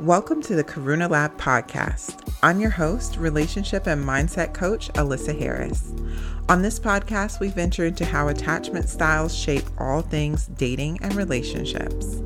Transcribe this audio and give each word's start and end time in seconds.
Welcome 0.00 0.42
to 0.42 0.54
the 0.54 0.62
Karuna 0.62 1.10
Lab 1.10 1.36
podcast. 1.38 2.32
I'm 2.40 2.60
your 2.60 2.70
host, 2.70 3.16
relationship 3.16 3.88
and 3.88 4.04
mindset 4.04 4.54
coach, 4.54 4.92
Alyssa 4.92 5.36
Harris. 5.36 5.92
On 6.48 6.62
this 6.62 6.78
podcast, 6.78 7.40
we 7.40 7.48
venture 7.48 7.84
into 7.84 8.04
how 8.04 8.28
attachment 8.28 8.88
styles 8.88 9.34
shape 9.34 9.64
all 9.76 10.02
things 10.02 10.46
dating 10.46 11.00
and 11.02 11.16
relationships. 11.16 12.22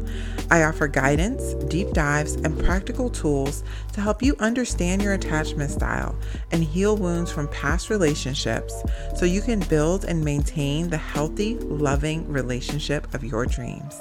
I 0.50 0.64
offer 0.64 0.86
guidance, 0.86 1.54
deep 1.64 1.92
dives, 1.92 2.34
and 2.34 2.62
practical 2.62 3.08
tools 3.08 3.64
to 3.94 4.02
help 4.02 4.22
you 4.22 4.36
understand 4.38 5.00
your 5.00 5.14
attachment 5.14 5.70
style 5.70 6.14
and 6.50 6.62
heal 6.62 6.98
wounds 6.98 7.32
from 7.32 7.48
past 7.48 7.88
relationships 7.88 8.82
so 9.16 9.24
you 9.24 9.40
can 9.40 9.60
build 9.60 10.04
and 10.04 10.22
maintain 10.22 10.90
the 10.90 10.98
healthy, 10.98 11.54
loving 11.54 12.28
relationship 12.28 13.14
of 13.14 13.24
your 13.24 13.46
dreams. 13.46 13.98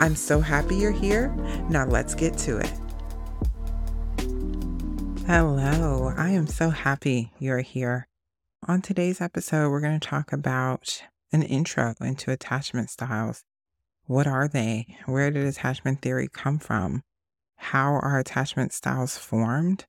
I'm 0.00 0.16
so 0.16 0.40
happy 0.40 0.74
you're 0.74 0.90
here. 0.90 1.28
Now 1.70 1.86
let's 1.86 2.16
get 2.16 2.36
to 2.38 2.58
it. 2.58 2.72
Hello, 5.26 6.12
I 6.16 6.30
am 6.30 6.46
so 6.46 6.70
happy 6.70 7.32
you're 7.40 7.58
here. 7.58 8.06
On 8.68 8.80
today's 8.80 9.20
episode, 9.20 9.70
we're 9.70 9.80
going 9.80 9.98
to 9.98 10.08
talk 10.08 10.32
about 10.32 11.02
an 11.32 11.42
intro 11.42 11.96
into 12.00 12.30
attachment 12.30 12.90
styles. 12.90 13.42
What 14.04 14.28
are 14.28 14.46
they? 14.46 14.86
Where 15.06 15.32
did 15.32 15.44
attachment 15.44 16.00
theory 16.00 16.28
come 16.32 16.60
from? 16.60 17.02
How 17.56 17.94
are 17.94 18.20
attachment 18.20 18.72
styles 18.72 19.18
formed? 19.18 19.86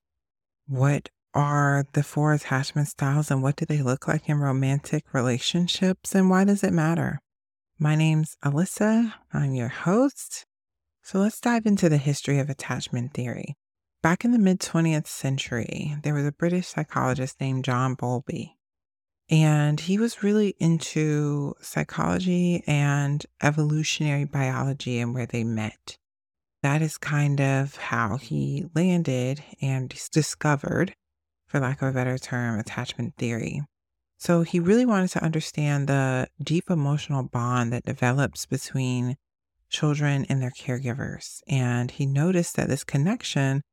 What 0.66 1.10
are 1.36 1.86
the 1.94 2.02
four 2.02 2.34
attachment 2.34 2.88
styles 2.88 3.30
and 3.30 3.44
what 3.44 3.58
do 3.58 3.66
they 3.68 3.84
look 3.84 4.08
like 4.08 4.28
in 4.28 4.40
romantic 4.40 5.04
relationships 5.14 6.16
and 6.16 6.32
why 6.32 6.46
does 6.46 6.64
it 6.64 6.74
matter? 6.74 7.20
My 7.78 7.94
name's 7.94 8.38
Alyssa. 8.44 9.14
I'm 9.32 9.54
your 9.54 9.70
host. 9.70 10.48
So 11.04 11.20
let's 11.20 11.40
dive 11.40 11.68
into 11.68 11.90
the 11.90 11.98
history 11.98 12.40
of 12.40 12.50
attachment 12.50 13.14
theory. 13.14 13.56
Back 14.04 14.24
in 14.24 14.32
the 14.32 14.40
mid 14.40 14.60
20th 14.60 15.08
century, 15.08 15.96
there 16.04 16.14
was 16.14 16.26
a 16.26 16.32
British 16.32 16.68
psychologist 16.68 17.42
named 17.42 17.66
John 17.66 17.96
Bowlby. 17.96 18.56
And 19.30 19.80
he 19.80 19.98
was 19.98 20.24
really 20.24 20.56
into 20.60 21.56
psychology 21.62 22.64
and 22.66 23.26
evolutionary 23.42 24.24
biology 24.24 25.00
and 25.00 25.14
where 25.14 25.26
they 25.26 25.44
met. 25.44 25.98
That 26.64 26.82
is 26.82 26.98
kind 26.98 27.42
of 27.42 27.76
how 27.76 28.18
he 28.18 28.66
landed 28.74 29.44
and 29.62 29.90
discovered, 30.12 30.96
for 31.48 31.60
lack 31.60 31.82
of 31.82 31.90
a 31.90 31.92
better 31.92 32.18
term, 32.18 32.60
attachment 32.60 33.16
theory. 33.18 33.62
So 34.20 34.44
he 34.44 34.60
really 34.60 34.86
wanted 34.86 35.10
to 35.12 35.24
understand 35.24 35.88
the 35.88 36.28
deep 36.42 36.70
emotional 36.70 37.24
bond 37.24 37.74
that 37.74 37.86
develops 37.86 38.46
between 38.46 39.18
children 39.70 40.26
and 40.30 40.42
their 40.42 40.52
caregivers. 40.52 41.42
And 41.48 41.92
he 41.92 42.06
noticed 42.06 42.56
that 42.56 42.70
this 42.70 42.84
connection 42.84 43.64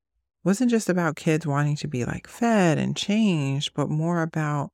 wasn't 0.44 0.70
just 0.70 0.88
about 0.88 1.16
kids 1.16 1.46
wanting 1.46 1.76
to 1.76 1.88
be 1.88 2.04
like 2.04 2.28
fed 2.28 2.78
and 2.78 2.96
changed, 2.96 3.72
but 3.74 3.88
more 3.88 4.22
about 4.22 4.70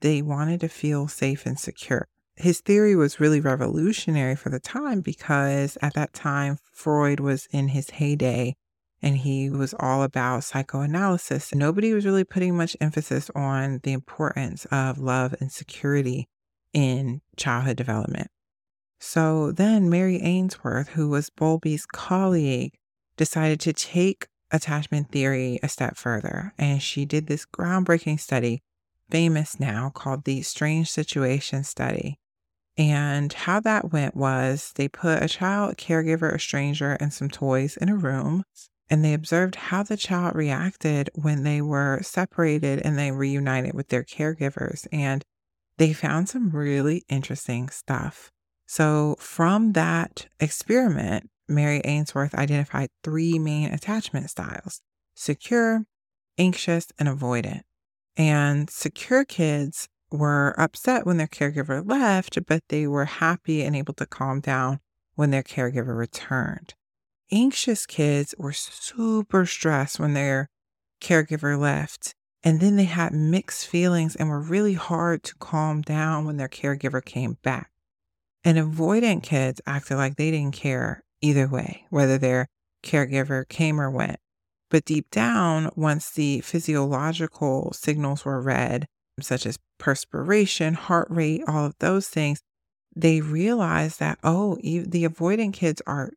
they 0.00 0.22
wanted 0.22 0.60
to 0.60 0.68
feel 0.68 1.08
safe 1.08 1.44
and 1.44 1.58
secure. 1.58 2.06
His 2.36 2.60
theory 2.60 2.96
was 2.96 3.20
really 3.20 3.40
revolutionary 3.40 4.36
for 4.36 4.48
the 4.48 4.60
time 4.60 5.00
because 5.00 5.76
at 5.82 5.94
that 5.94 6.14
time, 6.14 6.56
Freud 6.72 7.20
was 7.20 7.46
in 7.52 7.68
his 7.68 7.90
heyday 7.90 8.54
and 9.02 9.18
he 9.18 9.50
was 9.50 9.74
all 9.78 10.02
about 10.02 10.44
psychoanalysis. 10.44 11.54
Nobody 11.54 11.92
was 11.92 12.06
really 12.06 12.24
putting 12.24 12.56
much 12.56 12.76
emphasis 12.80 13.30
on 13.34 13.80
the 13.82 13.92
importance 13.92 14.64
of 14.66 14.98
love 14.98 15.34
and 15.40 15.52
security 15.52 16.28
in 16.72 17.20
childhood 17.36 17.76
development. 17.76 18.28
So 19.00 19.50
then 19.50 19.90
Mary 19.90 20.20
Ainsworth, 20.22 20.90
who 20.90 21.08
was 21.08 21.28
Bowlby's 21.28 21.84
colleague, 21.84 22.72
decided 23.16 23.60
to 23.60 23.72
take 23.72 24.28
attachment 24.52 25.10
theory 25.10 25.58
a 25.62 25.68
step 25.68 25.96
further. 25.96 26.52
And 26.58 26.82
she 26.82 27.04
did 27.04 27.26
this 27.26 27.46
groundbreaking 27.46 28.20
study, 28.20 28.62
famous 29.10 29.58
now, 29.58 29.90
called 29.90 30.24
the 30.24 30.42
Strange 30.42 30.90
Situation 30.90 31.64
Study. 31.64 32.18
And 32.76 33.32
how 33.32 33.60
that 33.60 33.92
went 33.92 34.16
was 34.16 34.72
they 34.76 34.88
put 34.88 35.22
a 35.22 35.28
child, 35.28 35.72
a 35.72 35.76
caregiver, 35.76 36.34
a 36.34 36.38
stranger, 36.38 36.92
and 37.00 37.12
some 37.12 37.28
toys 37.28 37.76
in 37.76 37.88
a 37.88 37.96
room. 37.96 38.44
And 38.88 39.04
they 39.04 39.14
observed 39.14 39.54
how 39.54 39.82
the 39.82 39.96
child 39.96 40.34
reacted 40.34 41.10
when 41.14 41.44
they 41.44 41.62
were 41.62 42.00
separated 42.02 42.80
and 42.80 42.98
they 42.98 43.10
reunited 43.10 43.74
with 43.74 43.88
their 43.88 44.04
caregivers. 44.04 44.86
And 44.92 45.24
they 45.78 45.92
found 45.92 46.28
some 46.28 46.50
really 46.50 47.04
interesting 47.08 47.68
stuff. 47.70 48.30
So, 48.66 49.16
from 49.18 49.72
that 49.72 50.26
experiment, 50.40 51.28
Mary 51.48 51.80
Ainsworth 51.84 52.34
identified 52.34 52.90
three 53.02 53.38
main 53.38 53.72
attachment 53.72 54.30
styles 54.30 54.80
secure, 55.14 55.84
anxious, 56.38 56.88
and 56.98 57.08
avoidant. 57.08 57.62
And 58.16 58.68
secure 58.70 59.24
kids 59.24 59.88
were 60.10 60.54
upset 60.58 61.06
when 61.06 61.16
their 61.16 61.26
caregiver 61.26 61.86
left, 61.86 62.38
but 62.46 62.62
they 62.68 62.86
were 62.86 63.06
happy 63.06 63.62
and 63.62 63.74
able 63.74 63.94
to 63.94 64.06
calm 64.06 64.40
down 64.40 64.80
when 65.14 65.30
their 65.30 65.42
caregiver 65.42 65.96
returned. 65.96 66.74
Anxious 67.30 67.86
kids 67.86 68.34
were 68.38 68.52
super 68.52 69.46
stressed 69.46 69.98
when 69.98 70.14
their 70.14 70.50
caregiver 71.00 71.58
left. 71.58 72.14
And 72.44 72.60
then 72.60 72.76
they 72.76 72.84
had 72.84 73.12
mixed 73.12 73.68
feelings 73.68 74.16
and 74.16 74.28
were 74.28 74.40
really 74.40 74.74
hard 74.74 75.22
to 75.24 75.34
calm 75.36 75.80
down 75.80 76.24
when 76.24 76.38
their 76.38 76.48
caregiver 76.48 77.04
came 77.04 77.38
back. 77.42 77.70
And 78.44 78.58
avoidant 78.58 79.22
kids 79.22 79.60
acted 79.64 79.96
like 79.96 80.16
they 80.16 80.32
didn't 80.32 80.54
care 80.54 81.04
either 81.22 81.48
way, 81.48 81.86
whether 81.88 82.18
their 82.18 82.48
caregiver 82.82 83.48
came 83.48 83.80
or 83.80 83.90
went. 83.90 84.18
But 84.70 84.84
deep 84.84 85.10
down, 85.10 85.70
once 85.76 86.10
the 86.10 86.40
physiological 86.40 87.72
signals 87.72 88.24
were 88.24 88.40
read, 88.40 88.86
such 89.20 89.46
as 89.46 89.58
perspiration, 89.78 90.74
heart 90.74 91.08
rate, 91.10 91.42
all 91.46 91.66
of 91.66 91.74
those 91.78 92.08
things, 92.08 92.40
they 92.94 93.20
realized 93.20 94.00
that, 94.00 94.18
oh, 94.22 94.56
the 94.62 95.04
avoiding 95.04 95.52
kids 95.52 95.80
are 95.86 96.10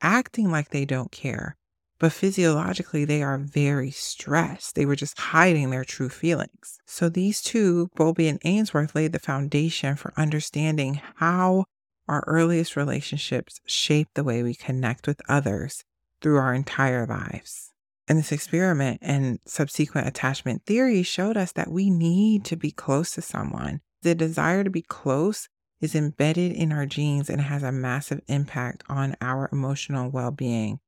acting 0.00 0.50
like 0.50 0.70
they 0.70 0.84
don't 0.84 1.12
care, 1.12 1.56
but 1.98 2.12
physiologically 2.12 3.04
they 3.04 3.22
are 3.22 3.38
very 3.38 3.90
stressed. 3.90 4.74
They 4.74 4.86
were 4.86 4.96
just 4.96 5.18
hiding 5.18 5.70
their 5.70 5.84
true 5.84 6.08
feelings. 6.08 6.78
So 6.86 7.08
these 7.08 7.42
two, 7.42 7.90
Bowlby 7.94 8.28
and 8.28 8.40
Ainsworth, 8.44 8.94
laid 8.94 9.12
the 9.12 9.18
foundation 9.18 9.96
for 9.96 10.12
understanding 10.16 11.00
how 11.16 11.66
our 12.10 12.24
earliest 12.26 12.74
relationships 12.74 13.60
shape 13.66 14.08
the 14.14 14.24
way 14.24 14.42
we 14.42 14.54
connect 14.54 15.06
with 15.06 15.22
others 15.28 15.84
through 16.20 16.38
our 16.38 16.52
entire 16.52 17.06
lives. 17.06 17.72
And 18.08 18.18
this 18.18 18.32
experiment 18.32 18.98
and 19.00 19.38
subsequent 19.46 20.08
attachment 20.08 20.66
theory 20.66 21.04
showed 21.04 21.36
us 21.36 21.52
that 21.52 21.70
we 21.70 21.88
need 21.88 22.44
to 22.46 22.56
be 22.56 22.72
close 22.72 23.14
to 23.14 23.22
someone. 23.22 23.80
The 24.02 24.16
desire 24.16 24.64
to 24.64 24.70
be 24.70 24.82
close 24.82 25.48
is 25.80 25.94
embedded 25.94 26.50
in 26.52 26.72
our 26.72 26.84
genes 26.84 27.30
and 27.30 27.40
has 27.42 27.62
a 27.62 27.70
massive 27.70 28.20
impact 28.26 28.82
on 28.88 29.16
our 29.20 29.48
emotional 29.52 30.10
well 30.10 30.32
being 30.32 30.80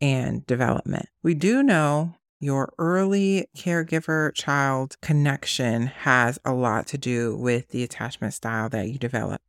and 0.00 0.46
development. 0.46 1.10
We 1.22 1.34
do 1.34 1.62
know 1.62 2.14
your 2.40 2.72
early 2.78 3.48
caregiver 3.54 4.34
child 4.34 4.96
connection 5.02 5.88
has 5.88 6.38
a 6.42 6.54
lot 6.54 6.86
to 6.86 6.96
do 6.96 7.36
with 7.36 7.68
the 7.68 7.82
attachment 7.82 8.32
style 8.32 8.70
that 8.70 8.88
you 8.88 8.98
develop. 8.98 9.42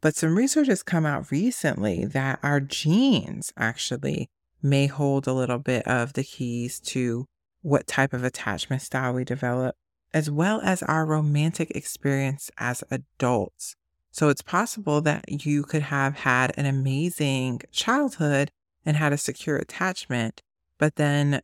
But 0.00 0.16
some 0.16 0.36
research 0.36 0.68
has 0.68 0.82
come 0.82 1.06
out 1.06 1.30
recently 1.30 2.04
that 2.04 2.38
our 2.42 2.60
genes 2.60 3.52
actually 3.56 4.28
may 4.62 4.86
hold 4.86 5.26
a 5.26 5.32
little 5.32 5.58
bit 5.58 5.86
of 5.86 6.12
the 6.12 6.24
keys 6.24 6.80
to 6.80 7.26
what 7.62 7.86
type 7.86 8.12
of 8.12 8.24
attachment 8.24 8.82
style 8.82 9.12
we 9.12 9.24
develop, 9.24 9.74
as 10.12 10.30
well 10.30 10.60
as 10.62 10.82
our 10.82 11.04
romantic 11.06 11.70
experience 11.72 12.50
as 12.58 12.84
adults. 12.90 13.76
So 14.10 14.28
it's 14.28 14.42
possible 14.42 15.00
that 15.02 15.44
you 15.44 15.62
could 15.62 15.82
have 15.82 16.16
had 16.20 16.52
an 16.56 16.66
amazing 16.66 17.60
childhood 17.70 18.50
and 18.84 18.96
had 18.96 19.12
a 19.12 19.18
secure 19.18 19.56
attachment, 19.56 20.42
but 20.78 20.96
then 20.96 21.42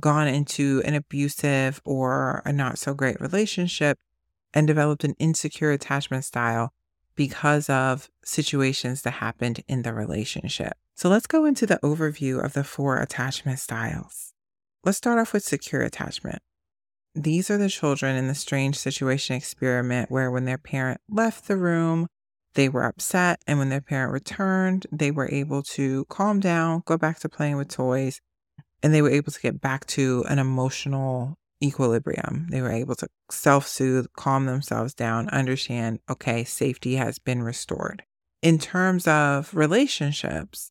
gone 0.00 0.28
into 0.28 0.82
an 0.84 0.94
abusive 0.94 1.80
or 1.84 2.42
a 2.44 2.52
not 2.52 2.78
so 2.78 2.94
great 2.94 3.20
relationship 3.20 3.98
and 4.54 4.66
developed 4.66 5.04
an 5.04 5.14
insecure 5.18 5.72
attachment 5.72 6.24
style 6.24 6.72
because 7.16 7.68
of 7.68 8.08
situations 8.24 9.02
that 9.02 9.12
happened 9.12 9.64
in 9.66 9.82
the 9.82 9.92
relationship. 9.92 10.74
So 10.94 11.08
let's 11.08 11.26
go 11.26 11.44
into 11.44 11.66
the 11.66 11.80
overview 11.82 12.42
of 12.44 12.52
the 12.52 12.64
four 12.64 12.98
attachment 12.98 13.58
styles. 13.58 14.32
Let's 14.84 14.98
start 14.98 15.18
off 15.18 15.32
with 15.32 15.42
secure 15.42 15.82
attachment. 15.82 16.40
These 17.14 17.50
are 17.50 17.58
the 17.58 17.68
children 17.68 18.14
in 18.16 18.28
the 18.28 18.34
strange 18.34 18.78
situation 18.78 19.36
experiment 19.36 20.10
where 20.10 20.30
when 20.30 20.44
their 20.44 20.58
parent 20.58 21.00
left 21.08 21.48
the 21.48 21.56
room, 21.56 22.06
they 22.54 22.68
were 22.68 22.84
upset, 22.84 23.42
and 23.46 23.58
when 23.58 23.68
their 23.68 23.80
parent 23.80 24.12
returned, 24.12 24.86
they 24.90 25.10
were 25.10 25.28
able 25.30 25.62
to 25.62 26.04
calm 26.06 26.40
down, 26.40 26.82
go 26.86 26.96
back 26.96 27.18
to 27.20 27.28
playing 27.28 27.56
with 27.56 27.68
toys, 27.68 28.20
and 28.82 28.94
they 28.94 29.02
were 29.02 29.10
able 29.10 29.32
to 29.32 29.40
get 29.40 29.60
back 29.60 29.86
to 29.86 30.24
an 30.28 30.38
emotional 30.38 31.36
equilibrium. 31.62 32.48
They 32.50 32.60
were 32.60 32.72
able 32.72 32.94
to 32.96 33.08
self 33.30 33.66
soothe, 33.66 34.06
calm 34.16 34.46
themselves 34.46 34.94
down, 34.94 35.28
understand, 35.30 36.00
okay, 36.08 36.44
safety 36.44 36.96
has 36.96 37.18
been 37.18 37.42
restored. 37.42 38.02
In 38.42 38.58
terms 38.58 39.06
of 39.06 39.54
relationships, 39.54 40.70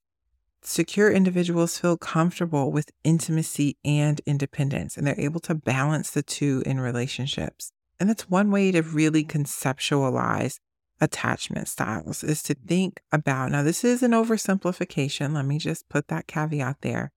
secure 0.61 1.11
individuals 1.11 1.79
feel 1.79 1.97
comfortable 1.97 2.71
with 2.71 2.91
intimacy 3.03 3.77
and 3.83 4.21
independence, 4.25 4.97
and 4.97 5.05
they're 5.05 5.19
able 5.19 5.39
to 5.41 5.55
balance 5.55 6.11
the 6.11 6.23
two 6.23 6.63
in 6.65 6.79
relationships. 6.79 7.71
And 7.99 8.09
that's 8.09 8.29
one 8.29 8.51
way 8.51 8.71
to 8.71 8.81
really 8.81 9.23
conceptualize 9.23 10.59
attachment 11.01 11.67
styles 11.67 12.23
is 12.23 12.41
to 12.43 12.53
think 12.53 13.01
about 13.11 13.51
now, 13.51 13.63
this 13.63 13.83
is 13.83 14.01
an 14.01 14.11
oversimplification. 14.11 15.33
Let 15.33 15.45
me 15.45 15.57
just 15.57 15.89
put 15.89 16.07
that 16.07 16.27
caveat 16.27 16.77
there. 16.81 17.11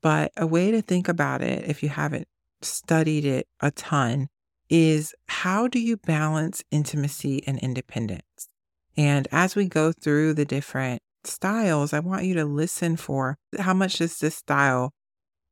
But 0.00 0.32
a 0.36 0.46
way 0.46 0.70
to 0.70 0.80
think 0.80 1.08
about 1.08 1.42
it, 1.42 1.64
if 1.68 1.82
you 1.82 1.88
haven't 1.88 2.28
studied 2.62 3.24
it 3.24 3.46
a 3.60 3.70
ton, 3.70 4.28
is 4.68 5.14
how 5.28 5.68
do 5.68 5.80
you 5.80 5.96
balance 5.96 6.62
intimacy 6.70 7.42
and 7.46 7.58
independence? 7.58 8.48
And 8.96 9.28
as 9.32 9.56
we 9.56 9.66
go 9.66 9.92
through 9.92 10.34
the 10.34 10.44
different 10.44 11.02
styles, 11.24 11.92
I 11.92 12.00
want 12.00 12.24
you 12.24 12.34
to 12.34 12.44
listen 12.44 12.96
for 12.96 13.38
how 13.58 13.74
much 13.74 13.98
does 13.98 14.18
this 14.18 14.36
style 14.36 14.92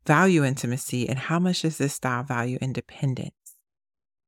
value 0.06 0.44
intimacy 0.44 1.08
and 1.08 1.18
how 1.18 1.38
much 1.38 1.62
does 1.62 1.78
this 1.78 1.94
style 1.94 2.22
value 2.22 2.58
independence? 2.60 3.32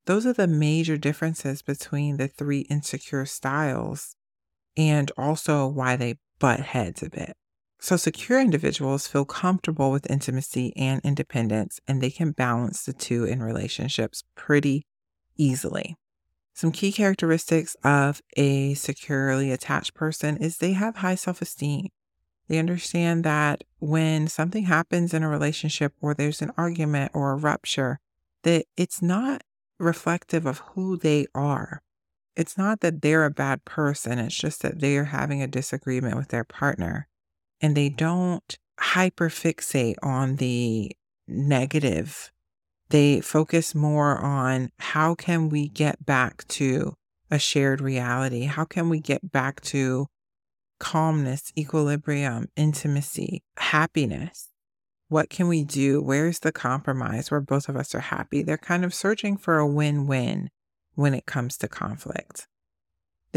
Those 0.07 0.25
are 0.25 0.33
the 0.33 0.47
major 0.47 0.97
differences 0.97 1.63
between 1.63 2.17
the 2.17 2.29
three 2.29 2.61
insecure 2.71 3.27
styles 3.27 4.17
and 4.77 5.13
also 5.19 5.67
why 5.67 5.97
they 5.97 6.17
butt 6.39 6.61
heads 6.61 7.03
a 7.03 7.11
bit. 7.11 7.37
So, 7.81 7.97
secure 7.97 8.41
individuals 8.41 9.07
feel 9.07 9.25
comfortable 9.25 9.93
with 9.93 10.11
intimacy 10.11 10.73
and 10.77 11.01
independence, 11.05 11.81
and 11.87 12.01
they 12.01 12.11
can 12.11 12.33
balance 12.33 12.85
the 12.85 12.93
two 12.93 13.25
in 13.25 13.41
relationships 13.41 14.25
pretty 14.35 14.85
easily. 15.37 15.97
Some 16.55 16.73
key 16.73 16.91
characteristics 16.91 17.77
of 17.85 18.21
a 18.37 18.75
securely 18.75 19.53
attached 19.53 19.95
person 19.95 20.37
is 20.39 20.59
they 20.59 20.73
have 20.73 20.97
high 20.97 21.15
self 21.15 21.41
esteem. 21.41 21.91
They 22.49 22.59
understand 22.59 23.23
that 23.23 23.63
when 23.79 24.27
something 24.27 24.65
happens 24.65 25.15
in 25.15 25.23
a 25.23 25.29
relationship 25.29 25.93
or 26.01 26.15
there's 26.15 26.43
an 26.43 26.51
argument 26.57 27.13
or 27.15 27.31
a 27.31 27.37
rupture, 27.37 28.01
that 28.43 28.65
it's 28.77 29.01
not 29.01 29.43
reflective 29.79 30.47
of 30.47 30.59
who 30.75 30.97
they 30.97 31.27
are. 31.33 31.83
It's 32.35 32.59
not 32.59 32.81
that 32.81 33.03
they're 33.03 33.25
a 33.25 33.31
bad 33.31 33.65
person, 33.65 34.19
it's 34.19 34.35
just 34.35 34.63
that 34.63 34.81
they're 34.81 35.07
having 35.07 35.43
a 35.43 35.47
disagreement 35.47 36.17
with 36.17 36.29
their 36.29 36.45
partner 36.45 37.08
and 37.61 37.77
they 37.77 37.89
don't 37.89 38.59
hyperfixate 38.81 39.97
on 40.03 40.37
the 40.37 40.93
negative. 41.27 42.31
They 42.91 43.21
focus 43.21 43.75
more 43.75 44.19
on 44.19 44.71
how 44.79 45.15
can 45.15 45.49
we 45.49 45.69
get 45.69 46.05
back 46.05 46.47
to 46.49 46.95
a 47.31 47.39
shared 47.39 47.81
reality? 47.81 48.45
How 48.45 48.65
can 48.65 48.89
we 48.89 49.01
get 49.01 49.31
back 49.31 49.61
to 49.63 50.07
calmness, 50.81 51.53
equilibrium, 51.59 52.49
intimacy, 52.57 53.43
happiness? 53.59 54.49
What 55.09 55.31
can 55.31 55.49
we 55.49 55.65
do? 55.65 56.03
Where's 56.03 56.41
the 56.41 56.53
compromise 56.53 57.31
where 57.31 57.41
both 57.41 57.69
of 57.69 57.77
us 57.77 57.95
are 57.95 58.01
happy? 58.01 58.43
They're 58.43 58.59
kind 58.59 58.85
of 58.85 58.95
searching 58.95 59.37
for 59.37 59.59
a 59.59 59.67
win 59.67 60.07
win 60.07 60.51
when 60.95 61.15
it 61.15 61.27
comes 61.27 61.57
to 61.59 61.69
conflict. 61.69 62.47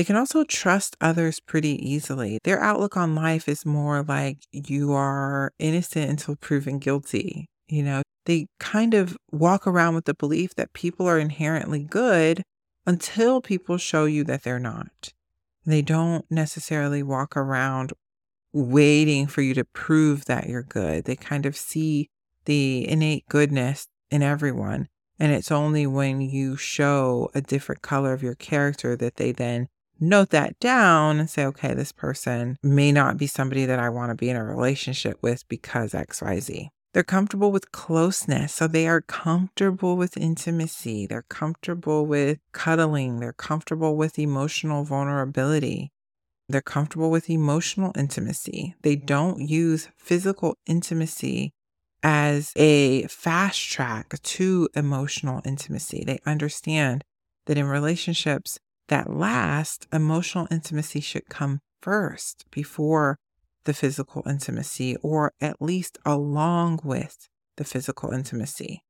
They 0.01 0.05
can 0.05 0.15
also 0.15 0.43
trust 0.43 0.97
others 0.99 1.39
pretty 1.39 1.77
easily. 1.87 2.39
Their 2.43 2.59
outlook 2.59 2.97
on 2.97 3.13
life 3.13 3.47
is 3.47 3.67
more 3.67 4.01
like 4.01 4.39
you 4.51 4.93
are 4.93 5.53
innocent 5.59 6.09
until 6.09 6.35
proven 6.37 6.79
guilty. 6.79 7.45
You 7.67 7.83
know, 7.83 8.01
they 8.25 8.47
kind 8.59 8.95
of 8.95 9.15
walk 9.31 9.67
around 9.67 9.93
with 9.93 10.05
the 10.05 10.15
belief 10.15 10.55
that 10.55 10.73
people 10.73 11.07
are 11.07 11.19
inherently 11.19 11.83
good 11.83 12.41
until 12.87 13.41
people 13.41 13.77
show 13.77 14.05
you 14.05 14.23
that 14.23 14.41
they're 14.41 14.57
not. 14.57 15.13
They 15.67 15.83
don't 15.83 16.25
necessarily 16.31 17.03
walk 17.03 17.37
around 17.37 17.93
waiting 18.53 19.27
for 19.27 19.43
you 19.43 19.53
to 19.53 19.65
prove 19.65 20.25
that 20.25 20.49
you're 20.49 20.63
good. 20.63 21.05
They 21.05 21.15
kind 21.15 21.45
of 21.45 21.55
see 21.55 22.09
the 22.45 22.89
innate 22.89 23.27
goodness 23.29 23.85
in 24.09 24.23
everyone. 24.23 24.87
And 25.19 25.31
it's 25.31 25.51
only 25.51 25.85
when 25.85 26.21
you 26.21 26.57
show 26.57 27.29
a 27.35 27.41
different 27.41 27.83
color 27.83 28.13
of 28.13 28.23
your 28.23 28.33
character 28.33 28.95
that 28.95 29.17
they 29.17 29.31
then 29.31 29.67
note 30.01 30.31
that 30.31 30.59
down 30.59 31.19
and 31.19 31.29
say, 31.29 31.45
okay, 31.45 31.73
this 31.73 31.91
person 31.91 32.57
may 32.63 32.91
not 32.91 33.17
be 33.17 33.27
somebody 33.27 33.65
that 33.65 33.79
I 33.79 33.89
want 33.89 34.09
to 34.09 34.15
be 34.15 34.29
in 34.29 34.35
a 34.35 34.43
relationship 34.43 35.17
with 35.21 35.47
because 35.47 35.93
XYZ. 35.93 36.69
They're 36.93 37.03
comfortable 37.03 37.51
with 37.51 37.71
closeness. 37.71 38.53
So 38.53 38.67
they 38.67 38.87
are 38.87 39.01
comfortable 39.01 39.95
with 39.95 40.17
intimacy. 40.17 41.07
They're 41.07 41.25
comfortable 41.29 42.05
with 42.05 42.39
cuddling. 42.51 43.19
They're 43.19 43.31
comfortable 43.31 43.95
with 43.95 44.19
emotional 44.19 44.83
vulnerability. 44.83 45.91
They're 46.49 46.61
comfortable 46.61 47.09
with 47.09 47.29
emotional 47.29 47.93
intimacy. 47.95 48.75
They 48.81 48.97
don't 48.97 49.39
use 49.39 49.87
physical 49.97 50.57
intimacy 50.65 51.53
as 52.03 52.51
a 52.57 53.03
fast 53.03 53.69
track 53.69 54.21
to 54.21 54.67
emotional 54.75 55.41
intimacy. 55.45 56.03
They 56.05 56.19
understand 56.25 57.05
that 57.45 57.57
in 57.57 57.67
relationships 57.67 58.59
that 58.91 59.09
last, 59.09 59.87
emotional 59.93 60.49
intimacy 60.51 60.99
should 60.99 61.29
come 61.29 61.61
first 61.81 62.45
before 62.51 63.17
the 63.63 63.73
physical 63.73 64.21
intimacy, 64.27 64.97
or 65.01 65.31
at 65.39 65.61
least 65.61 65.97
along 66.05 66.81
with 66.83 67.29
the 67.55 67.63
physical 67.63 68.11
intimacy. 68.11 68.83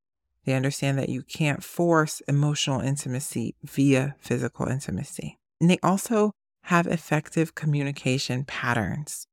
They 0.44 0.54
understand 0.54 0.98
that 0.98 1.08
you 1.08 1.22
can't 1.22 1.62
force 1.62 2.20
emotional 2.26 2.80
intimacy 2.80 3.54
via 3.62 4.16
physical 4.18 4.66
intimacy. 4.66 5.38
And 5.60 5.70
they 5.70 5.78
also 5.84 6.32
have 6.64 6.88
effective 6.88 7.54
communication 7.54 8.44
patterns. 8.44 9.28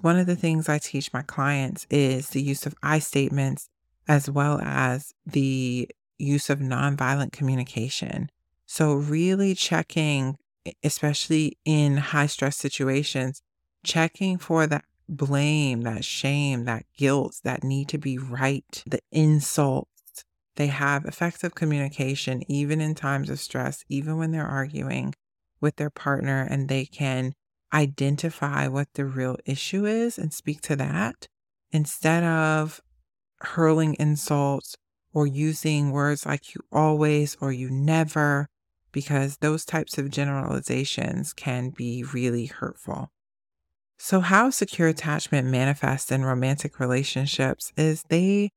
One 0.00 0.18
of 0.18 0.26
the 0.26 0.36
things 0.36 0.66
I 0.66 0.78
teach 0.78 1.12
my 1.12 1.22
clients 1.22 1.86
is 1.90 2.30
the 2.30 2.42
use 2.42 2.64
of 2.64 2.74
I 2.82 3.00
statements 3.00 3.68
as 4.08 4.30
well 4.30 4.60
as 4.62 5.12
the 5.26 5.90
use 6.16 6.48
of 6.48 6.58
nonviolent 6.58 7.32
communication. 7.32 8.30
So, 8.72 8.94
really 8.94 9.56
checking, 9.56 10.38
especially 10.84 11.58
in 11.64 11.96
high 11.96 12.26
stress 12.26 12.56
situations, 12.56 13.42
checking 13.84 14.38
for 14.38 14.64
that 14.68 14.84
blame, 15.08 15.80
that 15.80 16.04
shame, 16.04 16.66
that 16.66 16.84
guilt, 16.96 17.40
that 17.42 17.64
need 17.64 17.88
to 17.88 17.98
be 17.98 18.16
right, 18.16 18.84
the 18.86 19.00
insults. 19.10 20.24
They 20.54 20.68
have 20.68 21.04
effective 21.04 21.56
communication 21.56 22.44
even 22.48 22.80
in 22.80 22.94
times 22.94 23.28
of 23.28 23.40
stress, 23.40 23.84
even 23.88 24.18
when 24.18 24.30
they're 24.30 24.46
arguing 24.46 25.16
with 25.60 25.74
their 25.74 25.90
partner 25.90 26.46
and 26.48 26.68
they 26.68 26.84
can 26.84 27.32
identify 27.74 28.68
what 28.68 28.86
the 28.94 29.04
real 29.04 29.36
issue 29.44 29.84
is 29.84 30.16
and 30.16 30.32
speak 30.32 30.60
to 30.60 30.76
that 30.76 31.26
instead 31.72 32.22
of 32.22 32.80
hurling 33.40 33.96
insults 33.98 34.76
or 35.12 35.26
using 35.26 35.90
words 35.90 36.24
like 36.24 36.54
you 36.54 36.60
always 36.70 37.36
or 37.40 37.50
you 37.50 37.68
never, 37.68 38.48
because 38.92 39.38
those 39.38 39.64
types 39.64 39.98
of 39.98 40.10
generalizations 40.10 41.32
can 41.32 41.70
be 41.70 42.04
really 42.12 42.46
hurtful. 42.46 43.10
So, 43.98 44.20
how 44.20 44.50
secure 44.50 44.88
attachment 44.88 45.48
manifests 45.48 46.10
in 46.10 46.24
romantic 46.24 46.80
relationships 46.80 47.72
is 47.76 48.04
they 48.08 48.50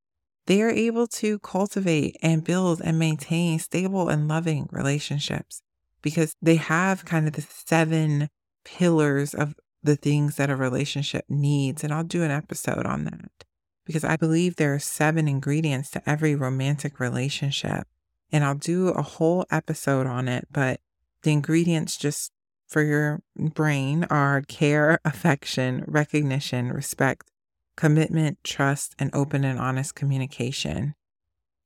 they 0.46 0.62
are 0.62 0.70
able 0.70 1.06
to 1.06 1.38
cultivate 1.38 2.16
and 2.22 2.44
build 2.44 2.80
and 2.82 2.98
maintain 2.98 3.58
stable 3.58 4.08
and 4.08 4.28
loving 4.28 4.68
relationships 4.70 5.62
because 6.02 6.34
they 6.42 6.56
have 6.56 7.04
kind 7.04 7.26
of 7.26 7.32
the 7.32 7.42
seven 7.42 8.28
pillars 8.64 9.34
of 9.34 9.54
the 9.82 9.96
things 9.96 10.36
that 10.36 10.50
a 10.50 10.56
relationship 10.56 11.24
needs. 11.28 11.82
And 11.82 11.92
I'll 11.92 12.04
do 12.04 12.22
an 12.22 12.30
episode 12.30 12.86
on 12.86 13.04
that 13.04 13.44
because 13.84 14.04
I 14.04 14.16
believe 14.16 14.56
there 14.56 14.74
are 14.74 14.78
seven 14.78 15.28
ingredients 15.28 15.90
to 15.90 16.08
every 16.08 16.34
romantic 16.34 17.00
relationship. 17.00 17.86
And 18.32 18.44
I'll 18.44 18.54
do 18.54 18.88
a 18.88 19.02
whole 19.02 19.46
episode 19.50 20.06
on 20.06 20.28
it. 20.28 20.48
But 20.50 20.80
the 21.22 21.32
ingredients, 21.32 21.96
just 21.96 22.32
for 22.66 22.82
your 22.82 23.20
brain, 23.36 24.04
are 24.10 24.42
care, 24.42 25.00
affection, 25.04 25.84
recognition, 25.86 26.72
respect, 26.72 27.30
commitment, 27.76 28.38
trust, 28.44 28.94
and 28.98 29.10
open 29.14 29.44
and 29.44 29.58
honest 29.58 29.94
communication. 29.94 30.94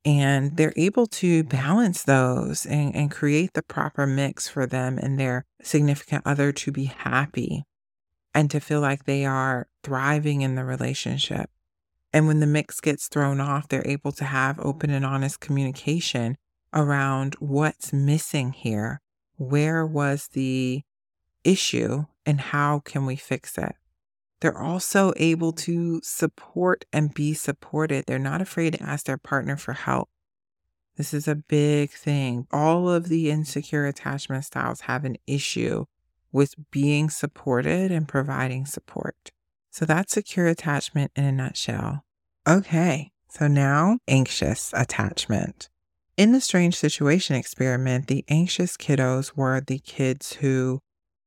And 0.04 0.56
they're 0.56 0.72
able 0.76 1.06
to 1.06 1.44
balance 1.44 2.02
those 2.02 2.64
and, 2.64 2.94
and 2.94 3.10
create 3.10 3.52
the 3.54 3.62
proper 3.62 4.06
mix 4.06 4.48
for 4.48 4.66
them 4.66 4.98
and 4.98 5.18
their 5.18 5.44
significant 5.62 6.22
other 6.24 6.52
to 6.52 6.72
be 6.72 6.84
happy 6.84 7.64
and 8.34 8.50
to 8.50 8.60
feel 8.60 8.80
like 8.80 9.04
they 9.04 9.26
are 9.26 9.66
thriving 9.82 10.42
in 10.42 10.54
the 10.54 10.64
relationship. 10.64 11.50
And 12.12 12.26
when 12.26 12.40
the 12.40 12.46
mix 12.46 12.80
gets 12.80 13.08
thrown 13.08 13.40
off, 13.40 13.68
they're 13.68 13.86
able 13.86 14.12
to 14.12 14.24
have 14.24 14.58
open 14.60 14.90
and 14.90 15.04
honest 15.04 15.40
communication 15.40 16.36
around 16.72 17.34
what's 17.38 17.92
missing 17.92 18.52
here. 18.52 19.00
Where 19.36 19.86
was 19.86 20.28
the 20.32 20.82
issue 21.44 22.04
and 22.26 22.40
how 22.40 22.80
can 22.80 23.06
we 23.06 23.16
fix 23.16 23.56
it? 23.56 23.74
They're 24.40 24.58
also 24.58 25.12
able 25.16 25.52
to 25.52 26.00
support 26.02 26.84
and 26.92 27.12
be 27.12 27.34
supported. 27.34 28.04
They're 28.06 28.18
not 28.18 28.40
afraid 28.40 28.74
to 28.74 28.82
ask 28.82 29.06
their 29.06 29.18
partner 29.18 29.56
for 29.56 29.72
help. 29.72 30.08
This 30.96 31.14
is 31.14 31.28
a 31.28 31.34
big 31.34 31.90
thing. 31.90 32.46
All 32.52 32.88
of 32.88 33.08
the 33.08 33.30
insecure 33.30 33.86
attachment 33.86 34.44
styles 34.44 34.82
have 34.82 35.04
an 35.04 35.16
issue 35.26 35.86
with 36.32 36.54
being 36.70 37.08
supported 37.08 37.90
and 37.90 38.06
providing 38.06 38.66
support. 38.66 39.30
So 39.70 39.84
that's 39.84 40.12
secure 40.12 40.46
attachment 40.46 41.12
in 41.14 41.24
a 41.24 41.32
nutshell. 41.32 42.04
Okay, 42.48 43.12
so 43.28 43.46
now 43.46 43.98
anxious 44.08 44.72
attachment. 44.74 45.68
In 46.18 46.32
the 46.32 46.40
strange 46.40 46.74
situation 46.74 47.36
experiment, 47.36 48.08
the 48.08 48.24
anxious 48.26 48.76
kiddos 48.76 49.36
were 49.36 49.60
the 49.60 49.78
kids 49.78 50.32
who, 50.32 50.80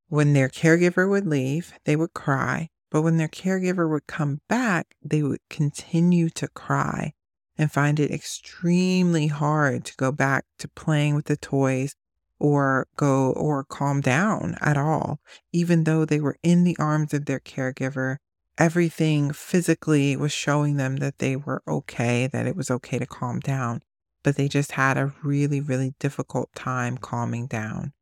when 0.08 0.34
their 0.34 0.50
caregiver 0.50 1.08
would 1.08 1.26
leave, 1.26 1.72
they 1.86 1.96
would 1.96 2.12
cry. 2.12 2.68
But 2.90 3.00
when 3.00 3.16
their 3.16 3.26
caregiver 3.26 3.88
would 3.88 4.06
come 4.06 4.42
back, 4.50 4.94
they 5.02 5.22
would 5.22 5.40
continue 5.48 6.28
to 6.28 6.46
cry 6.46 7.14
and 7.56 7.72
find 7.72 7.98
it 7.98 8.10
extremely 8.10 9.28
hard 9.28 9.86
to 9.86 9.96
go 9.96 10.12
back 10.12 10.44
to 10.58 10.68
playing 10.68 11.14
with 11.14 11.24
the 11.24 11.38
toys 11.38 11.96
or 12.38 12.86
go 12.96 13.32
or 13.32 13.64
calm 13.64 14.02
down 14.02 14.56
at 14.60 14.76
all, 14.76 15.20
even 15.54 15.84
though 15.84 16.04
they 16.04 16.20
were 16.20 16.36
in 16.42 16.64
the 16.64 16.76
arms 16.78 17.14
of 17.14 17.24
their 17.24 17.40
caregiver. 17.40 18.18
Everything 18.58 19.32
physically 19.32 20.16
was 20.16 20.32
showing 20.32 20.76
them 20.76 20.96
that 20.96 21.18
they 21.18 21.34
were 21.34 21.62
okay, 21.66 22.26
that 22.26 22.46
it 22.46 22.54
was 22.54 22.70
okay 22.70 22.98
to 22.98 23.06
calm 23.06 23.40
down, 23.40 23.80
but 24.22 24.36
they 24.36 24.48
just 24.48 24.72
had 24.72 24.96
a 24.96 25.12
really, 25.22 25.60
really 25.60 25.94
difficult 25.98 26.54
time 26.54 26.96
calming 26.98 27.46
down. 27.46 27.92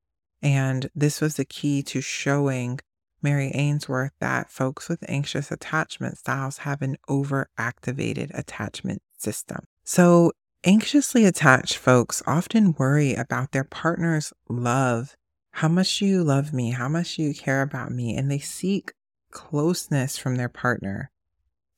And 0.42 0.90
this 0.94 1.20
was 1.20 1.36
the 1.36 1.44
key 1.44 1.82
to 1.84 2.00
showing 2.00 2.80
Mary 3.22 3.50
Ainsworth 3.54 4.12
that 4.20 4.50
folks 4.50 4.88
with 4.88 5.04
anxious 5.08 5.50
attachment 5.50 6.18
styles 6.18 6.58
have 6.58 6.80
an 6.82 6.96
overactivated 7.08 8.36
attachment 8.36 9.02
system. 9.18 9.64
So 9.84 10.32
Anxiously 10.62 11.24
attached 11.24 11.78
folks 11.78 12.22
often 12.26 12.74
worry 12.74 13.14
about 13.14 13.52
their 13.52 13.64
partner's 13.64 14.30
love. 14.46 15.16
How 15.52 15.68
much 15.68 16.02
you 16.02 16.22
love 16.22 16.52
me? 16.52 16.72
How 16.72 16.86
much 16.86 17.18
you 17.18 17.32
care 17.32 17.62
about 17.62 17.92
me? 17.92 18.14
And 18.14 18.30
they 18.30 18.40
seek 18.40 18.92
closeness 19.30 20.18
from 20.18 20.36
their 20.36 20.50
partner. 20.50 21.10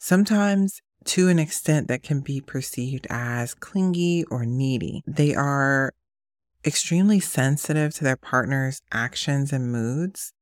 Sometimes 0.00 0.82
to 1.06 1.28
an 1.28 1.38
extent 1.38 1.88
that 1.88 2.02
can 2.02 2.20
be 2.20 2.40
perceived 2.40 3.06
as 3.10 3.54
clingy 3.54 4.24
or 4.24 4.44
needy. 4.44 5.02
They 5.06 5.34
are 5.34 5.92
extremely 6.64 7.20
sensitive 7.20 7.94
to 7.94 8.04
their 8.04 8.16
partner's 8.16 8.82
actions 8.92 9.52
and 9.52 9.72
moods. 9.72 10.32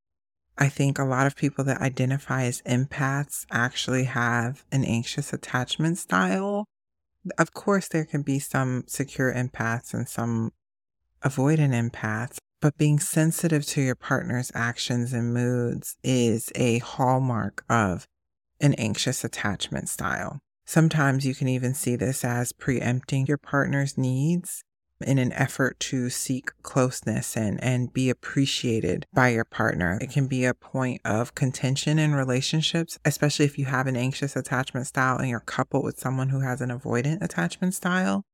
I 0.59 0.69
think 0.69 0.99
a 0.99 1.05
lot 1.05 1.27
of 1.27 1.37
people 1.37 1.65
that 1.65 1.81
identify 1.81 2.45
as 2.45 2.63
empaths 2.63 3.47
actually 3.51 4.05
have 4.05 4.65
an 4.71 4.85
anxious 4.85 5.33
attachment 5.33 5.99
style 5.99 6.67
of 7.39 7.53
course, 7.53 7.89
there 7.89 8.05
can 8.05 8.23
be 8.23 8.39
some 8.39 8.85
secure 8.87 9.33
empaths 9.33 9.93
and 9.93 10.09
some 10.09 10.53
avoidant 11.23 11.75
empaths, 11.75 12.39
but 12.61 12.79
being 12.79 12.99
sensitive 12.99 13.67
to 13.67 13.83
your 13.83 13.95
partner's 13.95 14.51
actions 14.55 15.13
and 15.13 15.35
moods 15.35 15.97
is 16.03 16.51
a 16.55 16.79
hallmark 16.79 17.65
of 17.69 18.07
an 18.61 18.75
anxious 18.75 19.25
attachment 19.25 19.89
style. 19.89 20.41
Sometimes 20.65 21.27
you 21.27 21.35
can 21.35 21.49
even 21.49 21.75
see 21.75 21.97
this 21.97 22.25
as 22.25 22.53
preempting 22.53 23.27
your 23.27 23.39
partner's 23.39 23.99
needs 23.99 24.63
in 25.01 25.19
an 25.19 25.33
effort 25.33 25.81
to 25.81 26.11
seek 26.11 26.51
closeness 26.63 27.37
and, 27.37 27.63
and 27.63 27.93
be 27.93 28.11
appreciated 28.11 29.07
by 29.13 29.29
your 29.29 29.45
partner. 29.45 29.99
It 30.01 30.11
can 30.11 30.27
be 30.27 30.45
a 30.45 30.55
point 30.55 31.01
of 31.05 31.35
contention 31.35 31.99
in 31.99 32.15
relationships, 32.15 32.99
especially 33.05 33.47
if 33.47 33.59
you 33.59 33.65
have 33.65 33.87
an 33.87 33.97
anxious 33.97 34.37
attachment 34.37 34.87
style 34.87 35.17
and 35.17 35.29
you're 35.29 35.41
coupled 35.41 35.85
with 35.85 35.99
someone 35.99 36.29
who 36.29 36.41
has 36.41 36.61
an 36.61 36.71
avoidant 36.71 37.23
attachment 37.23 37.75
style. 37.75 38.25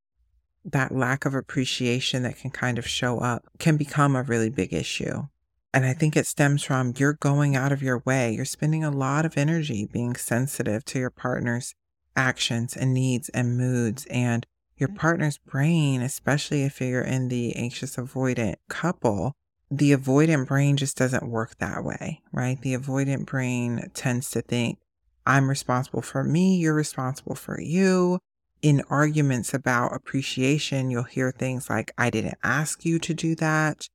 That 0.65 0.93
lack 0.93 1.25
of 1.25 1.35
appreciation 1.35 2.25
that 2.25 2.39
can 2.39 2.51
kind 2.51 2.79
of 2.79 2.89
show 2.89 3.21
up 3.21 3.45
can 3.59 3.77
become 3.77 4.17
a 4.17 4.25
really 4.25 4.51
big 4.51 4.73
issue. 4.73 5.29
And 5.73 5.85
I 5.85 5.93
think 5.93 6.17
it 6.17 6.27
stems 6.27 6.65
from 6.65 6.95
you're 6.97 7.13
going 7.13 7.55
out 7.55 7.71
of 7.71 7.83
your 7.83 8.03
way. 8.05 8.33
You're 8.33 8.45
spending 8.45 8.83
a 8.83 8.91
lot 8.91 9.25
of 9.25 9.37
energy 9.37 9.87
being 9.87 10.17
sensitive 10.17 10.85
to 10.87 10.99
your 10.99 11.11
partner's 11.11 11.75
actions 12.17 12.77
and 12.77 12.95
needs 12.95 13.29
and 13.31 13.57
moods. 13.57 14.07
And 14.07 14.47
your 14.77 14.89
mm-hmm. 14.89 14.99
partner's 14.99 15.39
brain, 15.39 16.03
especially 16.03 16.65
if 16.65 16.81
you're 16.81 17.03
in 17.03 17.29
the 17.29 17.55
anxious 17.57 17.97
avoidant 17.97 18.57
couple, 18.69 19.33
the 19.71 19.93
avoidant 19.93 20.47
brain 20.47 20.77
just 20.77 20.97
doesn't 20.97 21.29
work 21.29 21.59
that 21.59 21.83
way, 21.85 22.23
right? 22.33 22.61
The 22.61 22.75
avoidant 22.75 23.27
brain 23.27 23.91
tends 23.95 24.31
to 24.31 24.43
think, 24.43 24.79
I'm 25.27 25.49
responsible 25.49 26.03
for 26.03 26.23
me, 26.23 26.57
you're 26.57 26.75
responsible 26.75 27.35
for 27.35 27.61
you. 27.61 28.21
In 28.63 28.83
arguments 28.89 29.53
about 29.53 29.95
appreciation, 29.95 30.91
you'll 30.91 31.03
hear 31.03 31.31
things 31.31 31.69
like, 31.69 31.93
I 31.99 32.11
didn't 32.11 32.39
ask 32.43 32.85
you 32.85 32.99
to 33.01 33.13
do 33.13 33.35
that. 33.37 33.89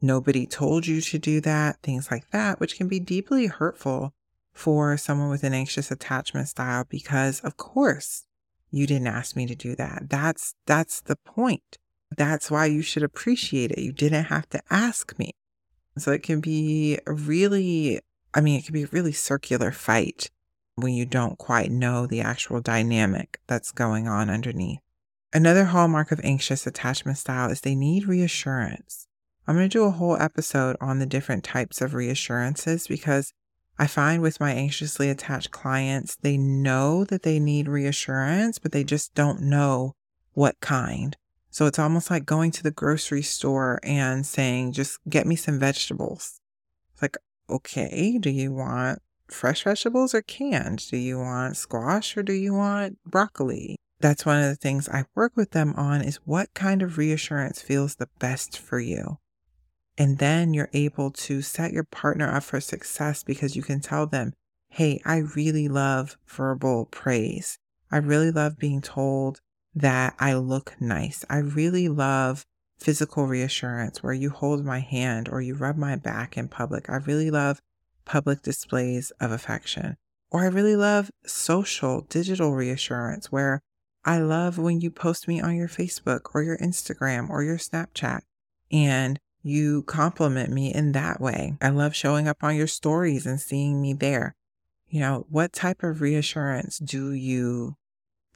Nobody 0.00 0.46
told 0.46 0.86
you 0.86 1.00
to 1.00 1.18
do 1.18 1.40
that, 1.42 1.80
things 1.82 2.10
like 2.10 2.30
that, 2.30 2.58
which 2.58 2.76
can 2.76 2.88
be 2.88 2.98
deeply 2.98 3.46
hurtful 3.46 4.12
for 4.52 4.96
someone 4.96 5.30
with 5.30 5.44
an 5.44 5.54
anxious 5.54 5.90
attachment 5.90 6.48
style 6.48 6.84
because, 6.88 7.40
of 7.40 7.56
course, 7.56 8.26
you 8.70 8.86
didn't 8.86 9.06
ask 9.06 9.36
me 9.36 9.46
to 9.46 9.54
do 9.54 9.74
that. 9.76 10.08
That's 10.08 10.54
that's 10.66 11.00
the 11.00 11.16
point. 11.16 11.78
That's 12.16 12.50
why 12.50 12.66
you 12.66 12.82
should 12.82 13.02
appreciate 13.02 13.70
it. 13.70 13.78
You 13.78 13.92
didn't 13.92 14.24
have 14.24 14.48
to 14.50 14.62
ask 14.70 15.18
me. 15.18 15.32
So 15.98 16.10
it 16.10 16.22
can 16.22 16.40
be 16.40 16.98
really 17.06 18.00
I 18.34 18.40
mean, 18.40 18.58
it 18.58 18.64
can 18.64 18.72
be 18.72 18.84
a 18.84 18.88
really 18.92 19.12
circular 19.12 19.72
fight 19.72 20.30
when 20.74 20.94
you 20.94 21.04
don't 21.04 21.36
quite 21.36 21.70
know 21.70 22.06
the 22.06 22.22
actual 22.22 22.60
dynamic 22.60 23.40
that's 23.46 23.72
going 23.72 24.08
on 24.08 24.30
underneath. 24.30 24.80
Another 25.34 25.66
hallmark 25.66 26.12
of 26.12 26.20
anxious 26.24 26.66
attachment 26.66 27.18
style 27.18 27.50
is 27.50 27.60
they 27.60 27.74
need 27.74 28.06
reassurance. 28.06 29.06
I'm 29.46 29.56
going 29.56 29.68
to 29.68 29.72
do 29.72 29.84
a 29.84 29.90
whole 29.90 30.16
episode 30.16 30.76
on 30.80 30.98
the 30.98 31.06
different 31.06 31.44
types 31.44 31.80
of 31.80 31.94
reassurances 31.94 32.86
because 32.86 33.32
I 33.78 33.86
find 33.86 34.22
with 34.22 34.40
my 34.40 34.52
anxiously 34.52 35.08
attached 35.08 35.50
clients, 35.50 36.16
they 36.16 36.36
know 36.36 37.04
that 37.04 37.22
they 37.22 37.40
need 37.40 37.68
reassurance, 37.68 38.58
but 38.58 38.72
they 38.72 38.84
just 38.84 39.14
don't 39.14 39.40
know 39.40 39.94
what 40.32 40.60
kind. 40.60 41.16
So 41.50 41.66
it's 41.66 41.78
almost 41.78 42.10
like 42.10 42.24
going 42.24 42.50
to 42.52 42.62
the 42.62 42.70
grocery 42.70 43.22
store 43.22 43.78
and 43.82 44.24
saying, 44.24 44.72
just 44.72 44.98
get 45.08 45.26
me 45.26 45.36
some 45.36 45.58
vegetables. 45.58 46.40
It's 46.92 47.02
like, 47.02 47.16
okay, 47.50 48.18
do 48.18 48.30
you 48.30 48.52
want 48.52 49.00
fresh 49.28 49.64
vegetables 49.64 50.14
or 50.14 50.22
canned? 50.22 50.88
Do 50.90 50.96
you 50.96 51.18
want 51.18 51.56
squash 51.56 52.16
or 52.16 52.22
do 52.22 52.32
you 52.32 52.54
want 52.54 52.98
broccoli? 53.04 53.76
That's 54.00 54.26
one 54.26 54.38
of 54.42 54.48
the 54.48 54.56
things 54.56 54.88
I 54.88 55.04
work 55.14 55.32
with 55.36 55.52
them 55.52 55.74
on 55.76 56.02
is 56.02 56.16
what 56.24 56.54
kind 56.54 56.82
of 56.82 56.98
reassurance 56.98 57.62
feels 57.62 57.96
the 57.96 58.08
best 58.18 58.58
for 58.58 58.80
you. 58.80 59.18
And 59.98 60.18
then 60.18 60.54
you're 60.54 60.70
able 60.72 61.10
to 61.10 61.42
set 61.42 61.72
your 61.72 61.84
partner 61.84 62.34
up 62.34 62.44
for 62.44 62.60
success 62.60 63.22
because 63.22 63.56
you 63.56 63.62
can 63.62 63.80
tell 63.80 64.06
them, 64.06 64.32
hey, 64.70 65.00
I 65.04 65.18
really 65.18 65.68
love 65.68 66.16
verbal 66.26 66.86
praise. 66.86 67.58
I 67.90 67.98
really 67.98 68.30
love 68.30 68.58
being 68.58 68.80
told 68.80 69.40
that 69.74 70.14
I 70.18 70.34
look 70.34 70.74
nice. 70.80 71.24
I 71.28 71.38
really 71.38 71.88
love 71.88 72.46
physical 72.78 73.26
reassurance 73.26 74.02
where 74.02 74.12
you 74.12 74.30
hold 74.30 74.64
my 74.64 74.80
hand 74.80 75.28
or 75.30 75.40
you 75.40 75.54
rub 75.54 75.76
my 75.76 75.96
back 75.96 76.36
in 76.36 76.48
public. 76.48 76.88
I 76.88 76.96
really 76.96 77.30
love 77.30 77.60
public 78.04 78.42
displays 78.42 79.12
of 79.20 79.30
affection. 79.30 79.96
Or 80.30 80.40
I 80.40 80.46
really 80.46 80.76
love 80.76 81.10
social 81.26 82.00
digital 82.08 82.54
reassurance 82.54 83.30
where 83.30 83.60
I 84.04 84.18
love 84.18 84.58
when 84.58 84.80
you 84.80 84.90
post 84.90 85.28
me 85.28 85.40
on 85.40 85.54
your 85.54 85.68
Facebook 85.68 86.30
or 86.34 86.42
your 86.42 86.58
Instagram 86.58 87.28
or 87.30 87.42
your 87.42 87.58
Snapchat. 87.58 88.22
And 88.70 89.20
you 89.42 89.82
compliment 89.82 90.52
me 90.52 90.72
in 90.72 90.92
that 90.92 91.20
way. 91.20 91.56
I 91.60 91.68
love 91.70 91.94
showing 91.94 92.28
up 92.28 92.42
on 92.42 92.56
your 92.56 92.66
stories 92.66 93.26
and 93.26 93.40
seeing 93.40 93.80
me 93.80 93.92
there. 93.92 94.34
You 94.88 95.00
know, 95.00 95.26
what 95.30 95.52
type 95.52 95.82
of 95.82 96.00
reassurance 96.00 96.78
do 96.78 97.12
you 97.12 97.76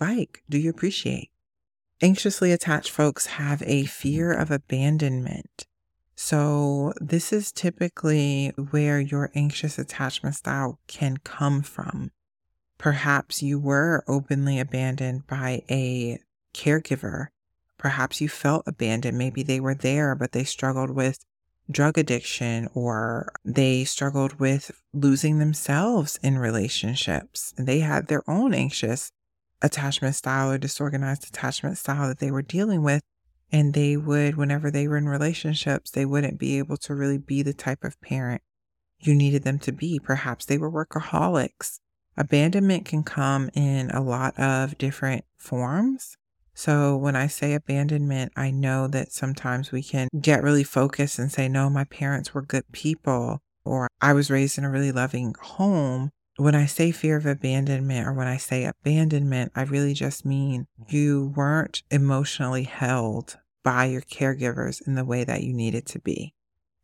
like? 0.01 0.43
Do 0.49 0.59
you 0.59 0.71
appreciate? 0.71 1.31
Anxiously 2.03 2.53
attached 2.53 2.91
folks 2.91 3.27
have 3.27 3.63
a 3.65 3.85
fear 3.85 4.33
of 4.33 4.51
abandonment. 4.51 5.67
So, 6.15 6.95
this 6.99 7.33
is 7.33 7.53
typically 7.53 8.53
where 8.71 8.99
your 8.99 9.31
anxious 9.35 9.79
attachment 9.79 10.35
style 10.35 10.79
can 10.87 11.19
come 11.19 11.61
from. 11.61 12.11
Perhaps 12.79 13.43
you 13.43 13.59
were 13.59 14.03
openly 14.09 14.59
abandoned 14.59 15.27
by 15.27 15.63
a 15.71 16.19
caregiver 16.55 17.29
Perhaps 17.79 18.21
you 18.21 18.29
felt 18.29 18.65
abandoned. 18.67 19.19
Maybe 19.19 19.43
they 19.43 19.61
were 19.61 19.75
there, 19.75 20.15
but 20.15 20.33
they 20.33 20.45
struggled 20.45 20.91
with 20.91 21.25
drug 21.71 21.99
addiction 21.99 22.69
or 22.75 23.33
they 23.45 23.85
struggled 23.85 24.39
with 24.39 24.71
losing 24.93 25.39
themselves 25.39 26.19
in 26.23 26.39
relationships. 26.39 27.53
They 27.59 27.81
had 27.81 28.07
their 28.07 28.29
own 28.31 28.55
anxious 28.55 29.13
attachment 29.63 30.15
style 30.15 30.51
or 30.51 30.59
disorganized 30.59 31.27
attachment 31.27 31.79
style 31.79 32.09
that 32.09 32.19
they 32.19 32.31
were 32.31 32.43
dealing 32.43 32.83
with. 32.83 33.03
And 33.53 33.75
they 33.75 33.97
would, 33.97 34.37
whenever 34.37 34.71
they 34.71 34.89
were 34.89 34.97
in 34.97 35.09
relationships, 35.09 35.91
they 35.91 36.05
wouldn't 36.05 36.39
be 36.39 36.59
able 36.59 36.77
to 36.79 36.95
really 36.95 37.19
be 37.19 37.43
the 37.43 37.55
type 37.55 37.85
of 37.85 38.01
parent 38.01 38.43
you 38.99 39.15
needed 39.15 39.45
them 39.45 39.59
to 39.61 39.73
be. 39.73 40.01
Perhaps 40.01 40.47
they 40.47 40.59
were 40.59 40.71
workaholics. 40.71 41.79
Abandonment 42.17 42.85
can 42.87 43.03
come 43.03 43.51
in 43.55 43.91
a 43.91 44.03
lot 44.03 44.39
of 44.39 44.79
different 44.79 45.25
forms. 45.37 46.17
So 46.57 46.97
when 46.97 47.17
I 47.17 47.27
say 47.27 47.53
abandonment, 47.53 48.33
I 48.35 48.51
know 48.51 48.89
that 48.89 49.13
sometimes 49.13 49.71
we 49.71 49.83
can 49.83 50.09
get 50.19 50.43
really 50.43 50.65
focused 50.65 51.19
and 51.19 51.31
say, 51.31 51.51
no, 51.51 51.69
my 51.69 51.85
parents 51.85 52.33
were 52.33 52.41
good 52.41 52.65
people, 52.73 53.43
or 53.63 53.89
I 54.01 54.15
was 54.15 54.31
raised 54.31 54.57
in 54.57 54.65
a 54.65 54.71
really 54.71 54.91
loving 54.91 55.35
home. 55.39 56.11
when 56.39 56.55
I 56.55 56.65
say 56.65 56.93
fear 56.93 57.17
of 57.17 57.27
abandonment 57.27 58.07
or 58.07 58.15
when 58.15 58.27
I 58.27 58.39
say 58.39 58.65
abandonment, 58.65 59.53
I 59.55 59.63
really 59.63 59.93
just 59.93 60.25
mean 60.25 60.67
you 60.89 61.35
weren't 61.37 61.83
emotionally 61.91 62.65
held 62.65 63.37
by 63.63 63.85
your 63.87 64.03
caregivers 64.03 64.87
in 64.87 64.95
the 64.95 65.05
way 65.05 65.25
that 65.25 65.43
you 65.43 65.53
needed 65.53 65.85
to 65.87 65.99
be. 65.99 66.33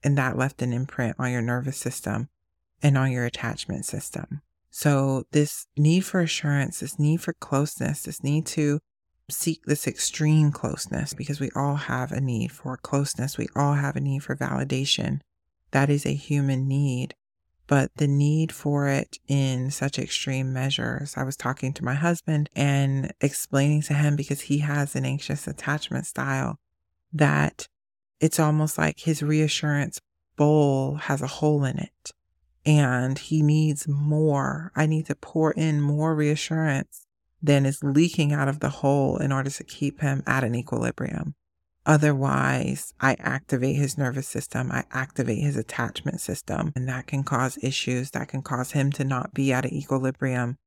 And 0.05 0.19
that 0.19 0.37
left 0.37 0.61
an 0.61 0.75
imprint 0.75 1.17
on 1.19 1.33
your 1.33 1.43
nervous 1.43 1.79
system 1.79 2.29
and 2.83 2.99
on 2.99 3.11
your 3.11 3.25
attachment 3.25 3.87
system. 3.87 4.43
So, 4.71 5.25
this 5.33 5.67
need 5.77 6.01
for 6.01 6.21
assurance, 6.21 6.81
this 6.81 6.99
need 6.99 7.21
for 7.21 7.35
closeness, 7.35 8.03
this 8.03 8.25
need 8.25 8.47
to 8.47 8.81
seek 9.31 9.65
this 9.65 9.87
extreme 9.87 10.53
closeness, 10.53 11.15
because 11.15 11.41
we 11.41 11.51
all 11.55 11.77
have 11.77 12.13
a 12.13 12.21
need 12.21 12.53
for 12.53 12.77
closeness, 12.77 13.39
we 13.39 13.49
all 13.57 13.75
have 13.75 13.97
a 13.97 14.01
need 14.01 14.23
for 14.23 14.37
validation. 14.37 15.21
That 15.71 15.91
is 15.91 16.05
a 16.05 16.15
human 16.15 16.69
need 16.69 17.15
but 17.73 17.91
the 17.97 18.07
need 18.07 18.53
for 18.53 18.87
it 18.87 19.19
in 19.29 19.71
such 19.71 19.99
extreme 19.99 20.53
measures. 20.53 21.15
I 21.17 21.23
was 21.25 21.39
talking 21.39 21.73
to 21.73 21.85
my 21.85 21.95
husband 21.95 22.51
and 22.55 23.15
explaining 23.23 23.81
to 23.83 23.95
him 23.95 24.15
because 24.15 24.43
he 24.43 24.59
has 24.59 24.95
an 24.95 25.07
anxious 25.07 25.47
attachment 25.47 26.05
style 26.05 26.59
that 27.15 27.69
it's 28.21 28.39
almost 28.39 28.77
like 28.77 29.01
his 29.01 29.23
reassurance 29.23 30.01
bowl 30.37 30.97
has 30.97 31.23
a 31.23 31.27
hole 31.27 31.65
in 31.65 31.79
it 31.79 32.11
and 32.67 33.19
he 33.19 33.43
needs 33.43 33.89
more. 33.89 34.71
I 34.77 34.85
need 34.85 35.07
to 35.07 35.15
pour 35.15 35.53
in 35.53 35.81
more 35.81 36.15
reassurance 36.15 37.02
than 37.43 37.67
is 37.67 37.83
leaking 37.83 38.33
out 38.33 38.49
of 38.49 38.61
the 38.61 38.69
hole 38.69 39.17
in 39.17 39.33
order 39.33 39.51
to 39.51 39.65
keep 39.65 40.01
him 40.01 40.23
at 40.27 40.45
an 40.45 40.55
equilibrium. 40.55 41.35
Otherwise, 41.85 42.95
I 43.01 43.17
activate 43.19 43.75
his 43.75 43.99
nervous 43.99 44.29
system, 44.29 44.71
I 44.71 44.85
activate 44.93 45.43
his 45.43 45.57
attachment 45.57 46.21
system, 46.21 46.73
and 46.77 46.89
that 46.89 47.09
can 47.09 47.25
cause 47.25 47.59
issues. 47.61 48.13
That 48.13 48.29
can 48.29 48.43
cause 48.43 48.71
him 48.71 48.93
to 48.93 49.05
not 49.05 49.35
be 49.35 49.53
at 49.53 49.65
an 49.65 49.75
equilibrium 49.75 50.59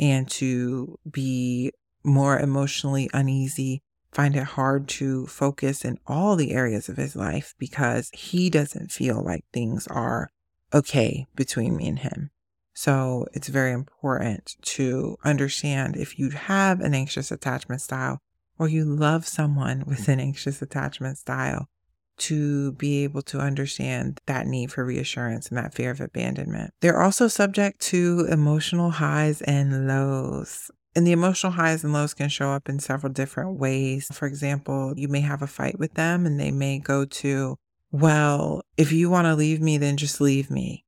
and 0.00 0.28
to 0.30 0.98
be 1.08 1.70
more 2.02 2.38
emotionally 2.38 3.08
uneasy, 3.14 3.82
find 4.12 4.34
it 4.34 4.44
hard 4.44 4.88
to 4.88 5.26
focus 5.26 5.84
in 5.84 5.98
all 6.06 6.34
the 6.34 6.52
areas 6.52 6.88
of 6.88 6.96
his 6.96 7.14
life 7.14 7.54
because 7.58 8.10
he 8.12 8.50
doesn't 8.50 8.90
feel 8.90 9.22
like 9.22 9.44
things 9.52 9.86
are 9.86 10.30
okay 10.72 11.26
between 11.36 11.76
me 11.76 11.88
and 11.88 12.00
him. 12.00 12.30
So 12.74 13.26
it's 13.32 13.48
very 13.48 13.72
important 13.72 14.56
to 14.62 15.16
understand 15.24 15.96
if 15.96 16.18
you 16.18 16.30
have 16.30 16.80
an 16.80 16.94
anxious 16.94 17.30
attachment 17.30 17.80
style, 17.80 18.18
or 18.58 18.68
you 18.68 18.84
love 18.84 19.26
someone 19.26 19.84
with 19.86 20.08
an 20.08 20.20
anxious 20.20 20.60
attachment 20.60 21.18
style 21.18 21.68
to 22.16 22.72
be 22.72 23.02
able 23.02 23.22
to 23.22 23.40
understand 23.40 24.20
that 24.26 24.46
need 24.46 24.70
for 24.70 24.84
reassurance 24.84 25.48
and 25.48 25.58
that 25.58 25.74
fear 25.74 25.90
of 25.90 26.00
abandonment. 26.00 26.72
They're 26.80 27.02
also 27.02 27.26
subject 27.28 27.80
to 27.82 28.26
emotional 28.30 28.90
highs 28.90 29.42
and 29.42 29.88
lows. 29.88 30.70
And 30.94 31.04
the 31.04 31.12
emotional 31.12 31.52
highs 31.52 31.82
and 31.82 31.92
lows 31.92 32.14
can 32.14 32.28
show 32.28 32.50
up 32.50 32.68
in 32.68 32.78
several 32.78 33.12
different 33.12 33.58
ways. 33.58 34.08
For 34.12 34.26
example, 34.26 34.94
you 34.96 35.08
may 35.08 35.22
have 35.22 35.42
a 35.42 35.48
fight 35.48 35.76
with 35.76 35.94
them 35.94 36.24
and 36.24 36.38
they 36.38 36.52
may 36.52 36.78
go 36.78 37.04
to, 37.04 37.56
well, 37.90 38.62
if 38.76 38.92
you 38.92 39.10
want 39.10 39.26
to 39.26 39.34
leave 39.34 39.60
me, 39.60 39.76
then 39.76 39.96
just 39.96 40.20
leave 40.20 40.50
me. 40.50 40.84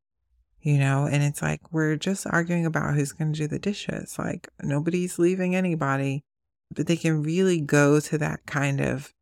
You 0.67 0.79
know, 0.79 1.07
and 1.07 1.23
it's 1.23 1.43
like 1.43 1.61
we're 1.71 1.95
just 1.95 2.27
arguing 2.27 2.67
about 2.67 2.95
who's 2.95 3.13
going 3.13 3.33
to 3.33 3.39
do 3.39 3.47
the 3.47 3.59
dishes. 3.59 4.19
Like 4.19 4.49
nobody's 4.63 5.19
leaving 5.19 5.55
anybody 5.55 6.25
but 6.75 6.87
they 6.87 6.97
can 6.97 7.23
really 7.23 7.61
go 7.61 8.01
to 8.01 8.19
that 8.19 8.45
kind 8.47 8.81
of 8.81 9.13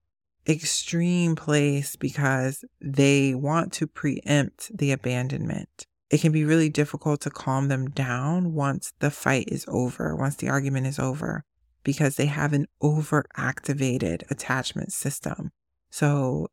extreme 0.46 1.34
place 1.36 1.96
because 1.96 2.64
they 2.80 3.34
want 3.34 3.72
to 3.74 3.86
preempt 3.86 4.76
the 4.76 4.92
abandonment. 4.92 5.86
It 6.10 6.20
can 6.20 6.32
be 6.32 6.44
really 6.44 6.68
difficult 6.68 7.22
to 7.22 7.30
calm 7.30 7.68
them 7.68 7.90
down 7.90 8.52
once 8.52 8.92
the 9.00 9.10
fight 9.10 9.48
is 9.48 9.64
over, 9.68 10.14
once 10.14 10.36
the 10.36 10.48
argument 10.48 10.86
is 10.86 10.98
over, 10.98 11.44
because 11.82 12.16
they 12.16 12.26
have 12.26 12.52
an 12.52 12.66
overactivated 12.82 14.30
attachment 14.30 14.92
system. 14.92 15.50
So 15.90 16.48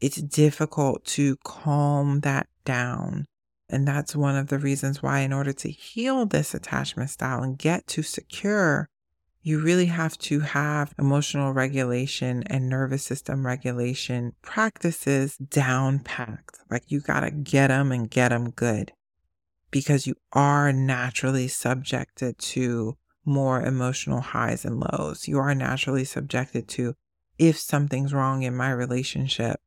it's 0.00 0.20
difficult 0.20 1.04
to 1.06 1.36
calm 1.44 2.20
that 2.20 2.48
down. 2.64 3.26
And 3.68 3.88
that's 3.88 4.14
one 4.14 4.36
of 4.36 4.48
the 4.48 4.58
reasons 4.58 5.02
why, 5.02 5.20
in 5.20 5.32
order 5.32 5.52
to 5.52 5.70
heal 5.70 6.26
this 6.26 6.54
attachment 6.54 7.10
style 7.10 7.42
and 7.42 7.58
get 7.58 7.86
to 7.88 8.02
secure 8.02 8.88
you 9.46 9.60
really 9.60 9.86
have 9.86 10.16
to 10.16 10.40
have 10.40 10.94
emotional 10.98 11.52
regulation 11.52 12.42
and 12.46 12.66
nervous 12.66 13.04
system 13.04 13.44
regulation 13.44 14.32
practices 14.40 15.36
down 15.36 15.98
packed. 15.98 16.60
Like 16.70 16.84
you 16.90 17.00
got 17.00 17.20
to 17.20 17.30
get 17.30 17.68
them 17.68 17.92
and 17.92 18.10
get 18.10 18.30
them 18.30 18.50
good 18.50 18.92
because 19.70 20.06
you 20.06 20.14
are 20.32 20.72
naturally 20.72 21.46
subjected 21.46 22.38
to 22.38 22.96
more 23.26 23.60
emotional 23.60 24.20
highs 24.20 24.64
and 24.64 24.80
lows. 24.80 25.28
You 25.28 25.38
are 25.38 25.54
naturally 25.54 26.06
subjected 26.06 26.66
to 26.68 26.94
if 27.38 27.58
something's 27.58 28.14
wrong 28.14 28.44
in 28.44 28.56
my 28.56 28.70
relationship, 28.70 29.60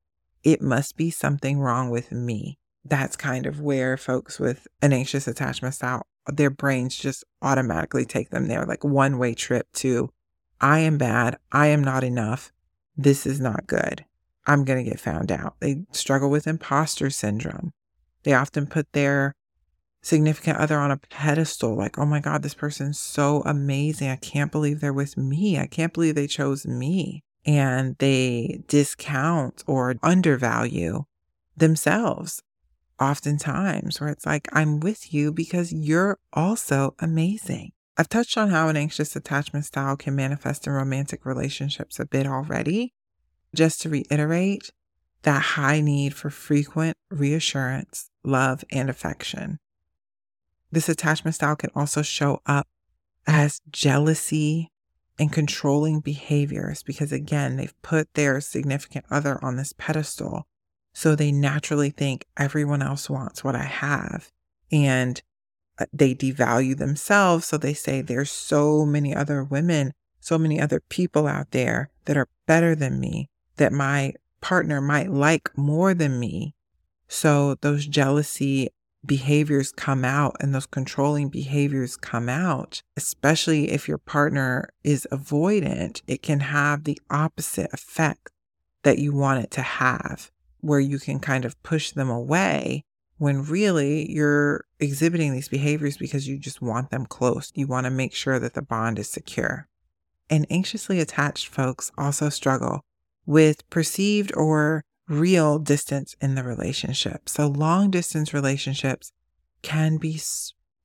it 0.44 0.60
must 0.60 0.98
be 0.98 1.12
something 1.12 1.60
wrong 1.60 1.92
with 1.92 2.12
me. 2.12 2.58
That's 2.86 3.16
kind 3.16 3.46
of 3.46 3.60
where 3.60 3.98
folks 3.98 4.40
with 4.40 4.68
an 4.82 4.94
anxious 4.94 5.28
attachment 5.28 5.76
style 5.76 6.08
their 6.34 6.50
brains 6.50 6.98
just 6.98 7.24
automatically 7.42 8.06
take 8.06 8.30
them 8.30 8.48
there, 8.48 8.66
like 8.66 8.84
one 8.84 9.18
way 9.18 9.34
trip 9.34 9.68
to, 9.74 10.12
I 10.60 10.80
am 10.80 10.98
bad. 10.98 11.38
I 11.52 11.68
am 11.68 11.84
not 11.84 12.04
enough. 12.04 12.52
This 12.96 13.26
is 13.26 13.40
not 13.40 13.68
good. 13.68 14.06
I'm 14.46 14.64
going 14.64 14.84
to 14.84 14.90
get 14.90 15.00
found 15.00 15.32
out. 15.32 15.56
They 15.60 15.84
struggle 15.92 16.30
with 16.30 16.48
imposter 16.48 17.10
syndrome. 17.10 17.74
They 18.24 18.34
often 18.34 18.66
put 18.66 18.92
their 18.94 19.36
significant 20.02 20.58
other 20.58 20.78
on 20.78 20.92
a 20.92 20.98
pedestal, 20.98 21.76
like, 21.76 21.98
oh 22.00 22.06
my 22.06 22.20
God, 22.20 22.44
this 22.44 22.54
person's 22.54 23.00
so 23.00 23.44
amazing. 23.46 24.10
I 24.10 24.16
can't 24.16 24.52
believe 24.52 24.80
they're 24.80 24.94
with 24.94 25.18
me. 25.18 25.60
I 25.60 25.68
can't 25.68 25.94
believe 25.94 26.16
they 26.16 26.28
chose 26.28 26.66
me. 26.66 27.24
And 27.46 27.96
they 28.00 28.64
discount 28.68 29.64
or 29.68 29.96
undervalue 30.04 31.06
themselves 31.56 32.42
oftentimes 33.00 34.00
where 34.00 34.10
it's 34.10 34.26
like, 34.26 34.48
I'm 34.54 34.80
with 34.80 35.14
you 35.14 35.32
because 35.32 35.74
you're 35.74 36.20
also 36.34 36.96
amazing. 37.00 37.72
I've 37.98 38.10
touched 38.10 38.38
on 38.38 38.50
how 38.50 38.70
an 38.70 38.78
anxious 38.78 39.16
attachment 39.16 39.66
style 39.66 39.98
can 39.98 40.16
manifest 40.16 40.68
in 40.68 40.74
romantic 40.74 41.26
relationships 41.26 42.00
a 42.00 42.06
bit 42.06 42.28
already. 42.28 42.94
Just 43.56 43.82
to 43.82 43.90
reiterate, 43.90 44.72
that 45.24 45.42
high 45.42 45.82
need 45.82 46.14
for 46.14 46.30
frequent 46.30 46.96
reassurance, 47.10 48.10
love, 48.24 48.64
and 48.72 48.90
affection. 48.90 49.60
This 50.72 50.90
attachment 50.90 51.36
style 51.36 51.56
can 51.56 51.72
also 51.76 52.02
show 52.02 52.42
up 52.46 52.68
as 53.26 53.62
jealousy 53.72 54.72
and 55.18 55.32
controlling 55.32 56.02
behaviors 56.02 56.84
because, 56.84 57.12
again, 57.12 57.56
they've 57.56 57.82
put 57.82 58.14
their 58.14 58.40
significant 58.42 59.06
other 59.10 59.44
on 59.44 59.56
this 59.56 59.74
pedestal 59.78 60.48
so 60.98 61.14
they 61.14 61.32
naturally 61.32 61.92
think 61.92 62.26
everyone 62.38 62.82
else 62.82 63.08
wants 63.08 63.44
what 63.44 63.54
I 63.56 63.66
have. 63.66 64.32
And 64.72 65.22
uh, 65.78 65.86
they 65.94 66.16
devalue 66.16 66.76
themselves. 66.76 67.46
So 67.46 67.56
they 67.60 67.76
say 67.76 68.02
there's 68.02 68.32
so 68.32 68.84
many 68.84 69.16
other 69.16 69.44
women, 69.44 69.94
so 70.20 70.40
many 70.40 70.60
other 70.60 70.80
people 70.90 71.28
out 71.28 71.52
there 71.52 71.92
that 72.06 72.18
are 72.18 72.28
better 72.48 72.74
than 72.74 73.00
me, 73.00 73.30
that 73.58 73.72
my 73.72 74.14
partner 74.42 74.82
might 74.82 75.12
like 75.12 75.56
more 75.56 75.94
than 75.94 76.20
me. 76.20 76.56
So 77.08 77.58
those 77.62 77.86
jealousy 77.86 78.70
behaviors 79.06 79.72
come 79.72 80.04
out 80.04 80.36
and 80.40 80.56
those 80.56 80.66
controlling 80.66 81.30
behaviors 81.30 81.96
come 81.96 82.28
out, 82.28 82.82
especially 82.96 83.70
if 83.70 83.88
your 83.88 84.00
partner 84.00 84.74
is 84.84 85.08
avoidant, 85.12 86.02
it 86.08 86.24
can 86.24 86.40
have 86.40 86.86
the 86.86 87.00
opposite 87.12 87.72
effect 87.72 88.32
that 88.82 88.98
you 88.98 89.14
want 89.14 89.44
it 89.44 89.52
to 89.52 89.62
have 89.62 90.32
where 90.68 90.80
you 90.82 91.00
can 91.00 91.20
kind 91.20 91.46
of 91.46 91.62
push 91.64 91.92
them 91.92 92.10
away 92.10 92.84
when 93.18 93.44
really 93.44 94.12
you're 94.12 94.66
exhibiting 94.80 95.32
these 95.32 95.48
behaviors 95.48 95.96
because 95.98 96.28
you 96.28 96.38
just 96.38 96.62
want 96.62 96.92
them 96.92 97.06
close. 97.06 97.52
You 97.56 97.68
want 97.68 97.86
to 97.86 97.90
make 97.90 98.14
sure 98.14 98.38
that 98.38 98.54
the 98.54 98.62
bond 98.62 99.00
is 99.00 99.10
secure. 99.10 99.68
And 100.30 100.46
anxiously 100.50 101.00
attached 101.00 101.48
folks 101.48 101.90
also 101.98 102.28
struggle 102.28 102.82
with 103.26 103.68
perceived 103.70 104.36
or 104.36 104.84
real 105.08 105.58
distance 105.58 106.16
in 106.20 106.36
the 106.36 106.44
relationship. 106.44 107.30
So, 107.30 107.48
long 107.48 107.90
distance 107.90 108.34
relationships 108.34 109.14
can 109.62 109.98
be 109.98 110.20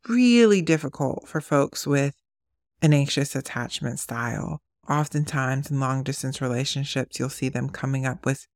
really 0.09 0.62
difficult 0.62 1.27
for 1.27 1.40
folks 1.40 1.88
with 1.88 2.14
an 2.81 2.92
anxious 2.92 3.35
attachment 3.35 3.99
style. 3.99 4.61
Oftentimes, 4.88 5.73
in 5.73 5.81
long 5.81 6.05
distance 6.05 6.40
relationships, 6.40 7.18
you'll 7.18 7.31
see 7.31 7.49
them 7.49 7.68
coming 7.68 8.07
up 8.07 8.25
with 8.25 8.47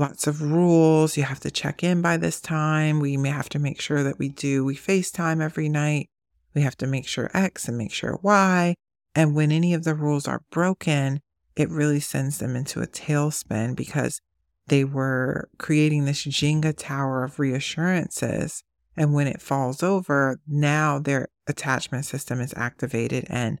lots 0.00 0.26
of 0.26 0.42
rules. 0.42 1.16
You 1.16 1.22
have 1.24 1.40
to 1.40 1.50
check 1.50 1.84
in 1.84 2.02
by 2.02 2.16
this 2.16 2.40
time. 2.40 2.98
We 3.00 3.16
may 3.16 3.28
have 3.28 3.50
to 3.50 3.58
make 3.58 3.80
sure 3.80 4.02
that 4.02 4.18
we 4.18 4.28
do, 4.30 4.64
we 4.64 4.74
FaceTime 4.74 5.42
every 5.42 5.68
night. 5.68 6.08
We 6.54 6.62
have 6.62 6.76
to 6.78 6.86
make 6.86 7.06
sure 7.06 7.30
X 7.34 7.68
and 7.68 7.78
make 7.78 7.92
sure 7.92 8.18
Y. 8.22 8.74
And 9.14 9.34
when 9.34 9.52
any 9.52 9.74
of 9.74 9.84
the 9.84 9.94
rules 9.94 10.26
are 10.26 10.42
broken, 10.50 11.20
it 11.54 11.68
really 11.68 12.00
sends 12.00 12.38
them 12.38 12.56
into 12.56 12.80
a 12.80 12.86
tailspin 12.86 13.76
because 13.76 14.20
they 14.68 14.84
were 14.84 15.48
creating 15.58 16.04
this 16.04 16.24
Jenga 16.24 16.74
tower 16.76 17.22
of 17.24 17.38
reassurances 17.38 18.62
And 18.96 19.14
when 19.14 19.26
it 19.26 19.40
falls 19.40 19.82
over, 19.82 20.40
now 20.46 20.98
their 20.98 21.28
attachment 21.46 22.04
system 22.04 22.40
is 22.40 22.52
activated. 22.56 23.24
And 23.28 23.58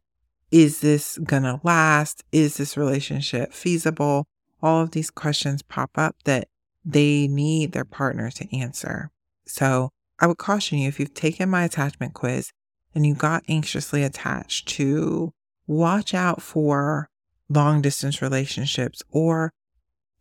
is 0.50 0.80
this 0.80 1.18
going 1.18 1.44
to 1.44 1.60
last? 1.62 2.24
Is 2.32 2.56
this 2.56 2.76
relationship 2.76 3.52
feasible? 3.52 4.26
All 4.62 4.82
of 4.82 4.90
these 4.90 5.10
questions 5.10 5.62
pop 5.62 5.90
up 5.96 6.16
that 6.24 6.48
they 6.84 7.28
need 7.28 7.72
their 7.72 7.84
partner 7.84 8.30
to 8.30 8.56
answer. 8.56 9.10
So 9.46 9.90
I 10.18 10.26
would 10.26 10.38
caution 10.38 10.78
you 10.78 10.88
if 10.88 11.00
you've 11.00 11.14
taken 11.14 11.48
my 11.48 11.64
attachment 11.64 12.14
quiz 12.14 12.52
and 12.94 13.06
you 13.06 13.14
got 13.14 13.44
anxiously 13.48 14.02
attached 14.02 14.68
to 14.68 15.32
watch 15.66 16.14
out 16.14 16.42
for 16.42 17.08
long 17.48 17.80
distance 17.82 18.20
relationships 18.22 19.02
or 19.10 19.52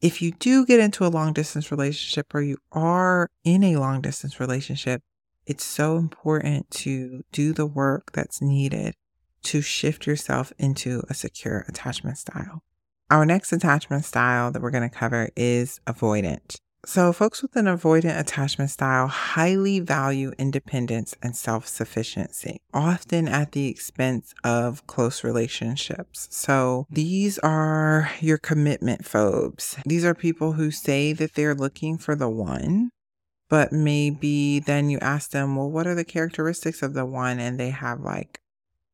if 0.01 0.21
you 0.21 0.31
do 0.31 0.65
get 0.65 0.79
into 0.79 1.05
a 1.05 1.09
long 1.09 1.33
distance 1.33 1.71
relationship 1.71 2.33
or 2.33 2.41
you 2.41 2.57
are 2.71 3.29
in 3.43 3.63
a 3.63 3.75
long 3.77 4.01
distance 4.01 4.39
relationship, 4.39 5.01
it's 5.45 5.65
so 5.65 5.97
important 5.97 6.69
to 6.71 7.23
do 7.31 7.53
the 7.53 7.65
work 7.65 8.11
that's 8.13 8.41
needed 8.41 8.93
to 9.43 9.61
shift 9.61 10.05
yourself 10.05 10.53
into 10.57 11.03
a 11.09 11.13
secure 11.13 11.65
attachment 11.67 12.17
style. 12.17 12.63
Our 13.11 13.25
next 13.25 13.51
attachment 13.51 14.05
style 14.05 14.51
that 14.51 14.61
we're 14.61 14.69
going 14.69 14.87
to 14.87 14.95
cover 14.95 15.29
is 15.35 15.79
avoidant. 15.87 16.57
So, 16.85 17.11
folks 17.11 17.41
with 17.41 17.55
an 17.55 17.65
avoidant 17.65 18.19
attachment 18.19 18.69
style 18.69 19.07
highly 19.07 19.79
value 19.79 20.31
independence 20.37 21.15
and 21.21 21.35
self 21.35 21.67
sufficiency, 21.67 22.61
often 22.71 23.27
at 23.27 23.51
the 23.51 23.67
expense 23.67 24.33
of 24.43 24.85
close 24.85 25.23
relationships. 25.23 26.27
So, 26.29 26.85
these 26.89 27.39
are 27.39 28.11
your 28.21 28.37
commitment 28.37 29.05
phobes. 29.05 29.75
These 29.85 30.05
are 30.05 30.13
people 30.13 30.53
who 30.53 30.69
say 30.69 31.11
that 31.13 31.33
they're 31.33 31.55
looking 31.55 31.97
for 31.97 32.15
the 32.15 32.29
one, 32.29 32.91
but 33.49 33.73
maybe 33.73 34.59
then 34.59 34.91
you 34.91 34.99
ask 34.99 35.31
them, 35.31 35.55
well, 35.55 35.69
what 35.69 35.87
are 35.87 35.95
the 35.95 36.05
characteristics 36.05 36.83
of 36.83 36.93
the 36.93 37.05
one? 37.05 37.39
And 37.39 37.59
they 37.59 37.71
have 37.71 38.01
like 38.01 38.39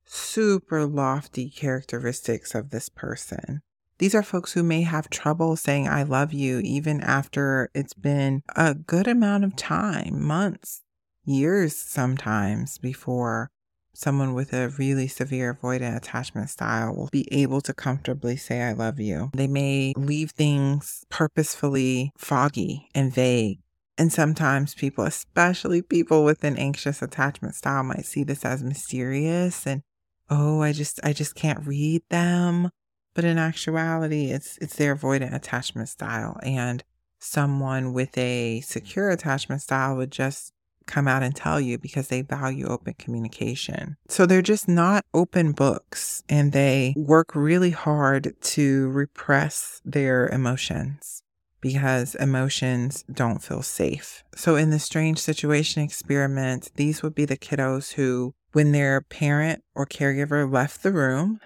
super 0.05 0.85
lofty 0.85 1.49
characteristics 1.49 2.55
of 2.55 2.69
this 2.69 2.87
person. 2.87 3.61
These 3.97 4.13
are 4.13 4.23
folks 4.23 4.53
who 4.53 4.63
may 4.63 4.81
have 4.81 5.09
trouble 5.09 5.55
saying, 5.55 5.87
I 5.87 6.03
love 6.03 6.33
you, 6.33 6.59
even 6.59 6.99
after 7.01 7.69
it's 7.73 7.93
been 7.93 8.43
a 8.55 8.73
good 8.73 9.07
amount 9.07 9.45
of 9.45 9.55
time, 9.55 10.21
months, 10.21 10.81
years 11.23 11.77
sometimes, 11.77 12.77
before 12.77 13.49
someone 13.93 14.33
with 14.33 14.51
a 14.51 14.67
really 14.77 15.07
severe 15.07 15.53
avoidant 15.53 15.95
attachment 15.95 16.49
style 16.49 16.93
will 16.93 17.07
be 17.09 17.25
able 17.33 17.61
to 17.61 17.73
comfortably 17.73 18.35
say, 18.35 18.61
I 18.61 18.73
love 18.73 18.99
you. 18.99 19.31
They 19.33 19.47
may 19.47 19.93
leave 19.95 20.31
things 20.31 21.05
purposefully 21.09 22.11
foggy 22.17 22.89
and 22.93 23.13
vague. 23.13 23.59
And 23.97 24.11
sometimes 24.11 24.75
people, 24.75 25.05
especially 25.05 25.81
people 25.81 26.25
with 26.25 26.43
an 26.43 26.57
anxious 26.57 27.01
attachment 27.01 27.55
style, 27.55 27.83
might 27.83 28.05
see 28.05 28.25
this 28.25 28.43
as 28.43 28.61
mysterious 28.61 29.65
and, 29.65 29.83
oh, 30.29 30.61
I 30.61 30.73
just, 30.73 30.99
I 31.01 31.13
just 31.13 31.35
can't 31.35 31.65
read 31.65 32.03
them. 32.09 32.71
But 33.15 33.25
in 33.25 33.39
actuality, 33.39 34.25
it's 34.31 34.59
it's 34.59 34.75
their 34.75 34.95
avoidant 34.95 35.33
attachment 35.33 35.89
style. 35.89 36.37
And 36.43 36.83
someone 37.17 37.93
with 37.93 38.15
a 38.17 38.61
secure 38.61 39.09
attachment 39.09 39.61
style 39.61 39.95
would 39.95 40.11
just 40.11 40.53
come 40.85 41.07
out 41.07 41.23
and 41.23 41.35
tell 41.35 41.59
you 41.59 41.77
because 41.79 42.09
they 42.09 42.21
value 42.21 42.67
open 42.67 42.93
communication. 42.93 43.97
So 44.07 44.25
they're 44.25 44.43
just 44.43 44.67
not 44.67 45.03
open 45.13 45.51
books 45.51 46.23
and 46.29 46.51
they 46.51 46.93
work 46.95 47.35
really 47.35 47.71
hard 47.71 48.35
to 48.39 48.89
repress 48.89 49.81
their 49.83 50.27
emotions 50.27 51.23
because 51.59 52.13
emotions 52.15 53.03
don't 53.11 53.41
feel 53.41 53.63
safe. 53.63 54.23
So 54.35 54.55
in 54.55 54.69
the 54.69 54.77
strange 54.77 55.17
situation 55.17 55.81
experiment, 55.81 56.69
these 56.75 57.01
would 57.01 57.15
be 57.15 57.25
the 57.25 57.37
kiddos 57.37 57.93
who, 57.93 58.35
when 58.51 58.71
their 58.71 59.01
parent 59.01 59.63
or 59.73 59.87
caregiver 59.87 60.51
left 60.51 60.83
the 60.83 60.91
room, 60.91 61.39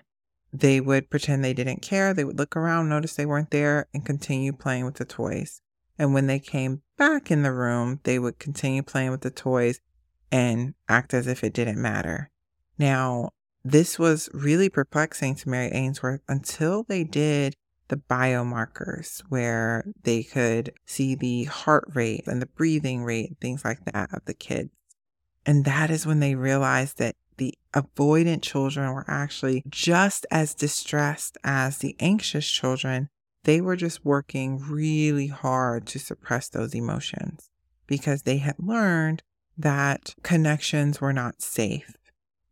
they 0.51 0.81
would 0.81 1.09
pretend 1.09 1.43
they 1.43 1.53
didn't 1.53 1.81
care. 1.81 2.13
They 2.13 2.23
would 2.23 2.37
look 2.37 2.55
around, 2.55 2.89
notice 2.89 3.15
they 3.15 3.25
weren't 3.25 3.51
there, 3.51 3.87
and 3.93 4.05
continue 4.05 4.51
playing 4.51 4.85
with 4.85 4.95
the 4.95 5.05
toys. 5.05 5.61
And 5.97 6.13
when 6.13 6.27
they 6.27 6.39
came 6.39 6.81
back 6.97 7.29
in 7.29 7.43
the 7.43 7.51
room, 7.51 7.99
they 8.03 8.19
would 8.19 8.39
continue 8.39 8.81
playing 8.81 9.11
with 9.11 9.21
the 9.21 9.31
toys 9.31 9.79
and 10.31 10.73
act 10.87 11.13
as 11.13 11.27
if 11.27 11.43
it 11.43 11.53
didn't 11.53 11.81
matter. 11.81 12.31
Now, 12.77 13.31
this 13.63 13.99
was 13.99 14.29
really 14.33 14.69
perplexing 14.69 15.35
to 15.35 15.49
Mary 15.49 15.69
Ainsworth 15.71 16.21
until 16.27 16.83
they 16.83 17.03
did 17.03 17.55
the 17.89 17.97
biomarkers 17.97 19.21
where 19.29 19.83
they 20.03 20.23
could 20.23 20.71
see 20.85 21.15
the 21.15 21.45
heart 21.45 21.89
rate 21.93 22.23
and 22.27 22.41
the 22.41 22.45
breathing 22.45 23.03
rate, 23.03 23.35
things 23.41 23.65
like 23.65 23.83
that 23.85 24.13
of 24.13 24.23
the 24.25 24.33
kids. 24.33 24.69
And 25.45 25.65
that 25.65 25.89
is 25.89 26.05
when 26.05 26.19
they 26.19 26.35
realized 26.35 26.99
that 26.99 27.15
the 27.39 27.55
avoidant 27.73 28.43
children 28.43 28.93
were 28.93 29.05
actually 29.07 29.63
just 29.67 30.27
as 30.29 30.53
distressed 30.53 31.37
as 31.43 31.79
the 31.79 31.95
anxious 31.99 32.47
children. 32.47 33.09
They 33.45 33.61
were 33.61 33.75
just 33.75 34.05
working 34.05 34.59
really 34.59 35.27
hard 35.27 35.87
to 35.87 35.99
suppress 35.99 36.49
those 36.49 36.75
emotions 36.75 37.49
because 37.87 38.23
they 38.23 38.37
had 38.37 38.55
learned 38.59 39.23
that 39.57 40.13
connections 40.21 41.01
were 41.01 41.13
not 41.13 41.41
safe. 41.41 41.95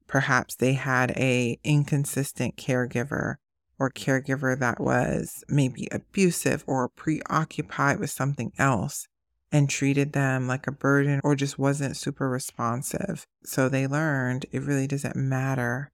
Perhaps 0.08 0.56
they 0.56 0.74
had 0.74 1.12
a 1.12 1.60
inconsistent 1.64 2.56
caregiver 2.56 3.36
or 3.78 3.92
caregiver 3.92 4.58
that 4.58 4.80
was 4.80 5.44
maybe 5.48 5.88
abusive 5.92 6.64
or 6.66 6.90
preoccupied 6.90 8.00
with 8.00 8.10
something 8.10 8.52
else 8.58 9.08
and 9.52 9.70
treated 9.70 10.14
them 10.14 10.48
like 10.48 10.68
a 10.68 10.72
burden 10.72 11.22
or 11.24 11.36
just 11.36 11.58
wasn't 11.58 11.98
super 11.98 12.30
responsive. 12.30 13.26
So 13.44 13.70
they 13.70 13.88
learned 13.88 14.46
it 14.52 14.62
really 14.62 14.88
doesn't 14.88 15.16
matter. 15.16 15.92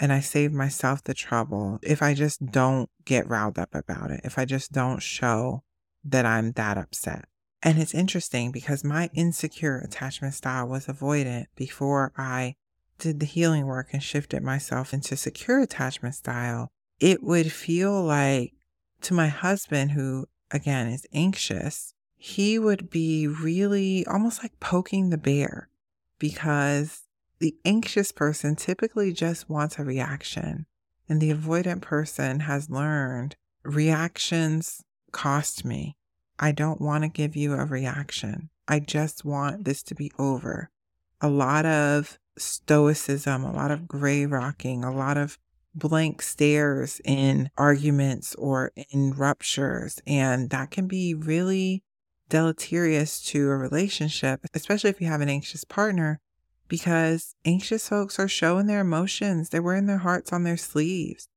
And 0.00 0.12
I 0.12 0.20
saved 0.20 0.54
myself 0.54 1.02
the 1.02 1.14
trouble 1.14 1.78
if 1.82 2.02
I 2.02 2.14
just 2.14 2.46
don't 2.46 2.88
get 3.04 3.28
riled 3.28 3.58
up 3.58 3.74
about 3.74 4.10
it, 4.10 4.20
if 4.24 4.38
I 4.38 4.44
just 4.44 4.72
don't 4.72 5.02
show 5.02 5.62
that 6.04 6.24
I'm 6.24 6.52
that 6.52 6.78
upset. 6.78 7.26
And 7.62 7.78
it's 7.78 7.94
interesting 7.94 8.52
because 8.52 8.84
my 8.84 9.10
insecure 9.14 9.78
attachment 9.78 10.34
style 10.34 10.68
was 10.68 10.86
avoidant 10.86 11.46
before 11.56 12.12
I 12.16 12.54
did 12.98 13.20
the 13.20 13.26
healing 13.26 13.66
work 13.66 13.88
and 13.92 14.02
shifted 14.02 14.42
myself 14.42 14.92
into 14.92 15.16
secure 15.16 15.60
attachment 15.60 16.14
style. 16.14 16.68
It 17.00 17.22
would 17.22 17.50
feel 17.52 18.02
like 18.02 18.52
to 19.02 19.14
my 19.14 19.28
husband, 19.28 19.92
who 19.92 20.26
again 20.50 20.88
is 20.88 21.06
anxious, 21.12 21.94
he 22.18 22.58
would 22.58 22.90
be 22.90 23.28
really 23.28 24.04
almost 24.06 24.42
like 24.42 24.58
poking 24.58 25.10
the 25.10 25.16
bear 25.16 25.68
because 26.18 27.04
the 27.38 27.54
anxious 27.64 28.10
person 28.10 28.56
typically 28.56 29.12
just 29.12 29.48
wants 29.48 29.78
a 29.78 29.84
reaction. 29.84 30.66
And 31.08 31.20
the 31.20 31.32
avoidant 31.32 31.80
person 31.80 32.40
has 32.40 32.68
learned 32.68 33.36
reactions 33.62 34.82
cost 35.12 35.64
me. 35.64 35.96
I 36.40 36.52
don't 36.52 36.80
want 36.80 37.04
to 37.04 37.08
give 37.08 37.36
you 37.36 37.54
a 37.54 37.64
reaction. 37.64 38.50
I 38.66 38.80
just 38.80 39.24
want 39.24 39.64
this 39.64 39.82
to 39.84 39.94
be 39.94 40.10
over. 40.18 40.70
A 41.20 41.28
lot 41.28 41.64
of 41.64 42.18
stoicism, 42.36 43.44
a 43.44 43.52
lot 43.52 43.70
of 43.70 43.88
gray 43.88 44.26
rocking, 44.26 44.84
a 44.84 44.94
lot 44.94 45.16
of 45.16 45.38
blank 45.74 46.20
stares 46.20 47.00
in 47.04 47.50
arguments 47.56 48.34
or 48.34 48.72
in 48.90 49.12
ruptures. 49.12 50.00
And 50.06 50.50
that 50.50 50.72
can 50.72 50.88
be 50.88 51.14
really 51.14 51.84
deleterious 52.28 53.20
to 53.26 53.50
a 53.50 53.56
relationship, 53.56 54.40
especially 54.54 54.90
if 54.90 55.00
you 55.00 55.06
have 55.06 55.20
an 55.20 55.28
anxious 55.28 55.64
partner, 55.64 56.20
because 56.68 57.34
anxious 57.44 57.88
folks 57.88 58.18
are 58.18 58.28
showing 58.28 58.66
their 58.66 58.80
emotions. 58.80 59.48
They're 59.48 59.62
wearing 59.62 59.86
their 59.86 59.98
hearts 59.98 60.32
on 60.32 60.44
their 60.44 60.56
sleeves. 60.56 61.28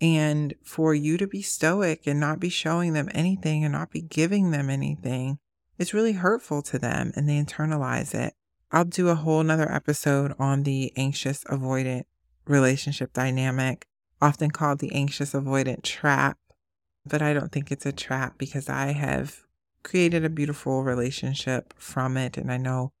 And 0.00 0.54
for 0.64 0.94
you 0.94 1.18
to 1.18 1.26
be 1.26 1.42
stoic 1.42 2.06
and 2.06 2.18
not 2.18 2.40
be 2.40 2.48
showing 2.48 2.94
them 2.94 3.10
anything 3.12 3.64
and 3.64 3.72
not 3.72 3.90
be 3.90 4.00
giving 4.00 4.50
them 4.50 4.70
anything, 4.70 5.38
it's 5.78 5.94
really 5.94 6.12
hurtful 6.12 6.62
to 6.62 6.78
them 6.78 7.12
and 7.14 7.28
they 7.28 7.42
internalize 7.42 8.14
it. 8.14 8.34
I'll 8.72 8.84
do 8.84 9.08
a 9.08 9.14
whole 9.14 9.42
nother 9.42 9.70
episode 9.70 10.34
on 10.38 10.62
the 10.62 10.92
anxious 10.96 11.44
avoidant 11.44 12.04
relationship 12.46 13.12
dynamic, 13.12 13.86
often 14.22 14.50
called 14.50 14.78
the 14.78 14.92
anxious 14.94 15.32
avoidant 15.32 15.82
trap. 15.82 16.38
But 17.04 17.20
I 17.20 17.34
don't 17.34 17.50
think 17.52 17.70
it's 17.70 17.86
a 17.86 17.92
trap 17.92 18.38
because 18.38 18.68
I 18.68 18.92
have 18.92 19.42
created 19.82 20.24
a 20.24 20.30
beautiful 20.30 20.82
relationship 20.82 21.74
from 21.78 22.16
it. 22.16 22.36
And 22.36 22.52
I 22.52 22.56
know 22.56 22.92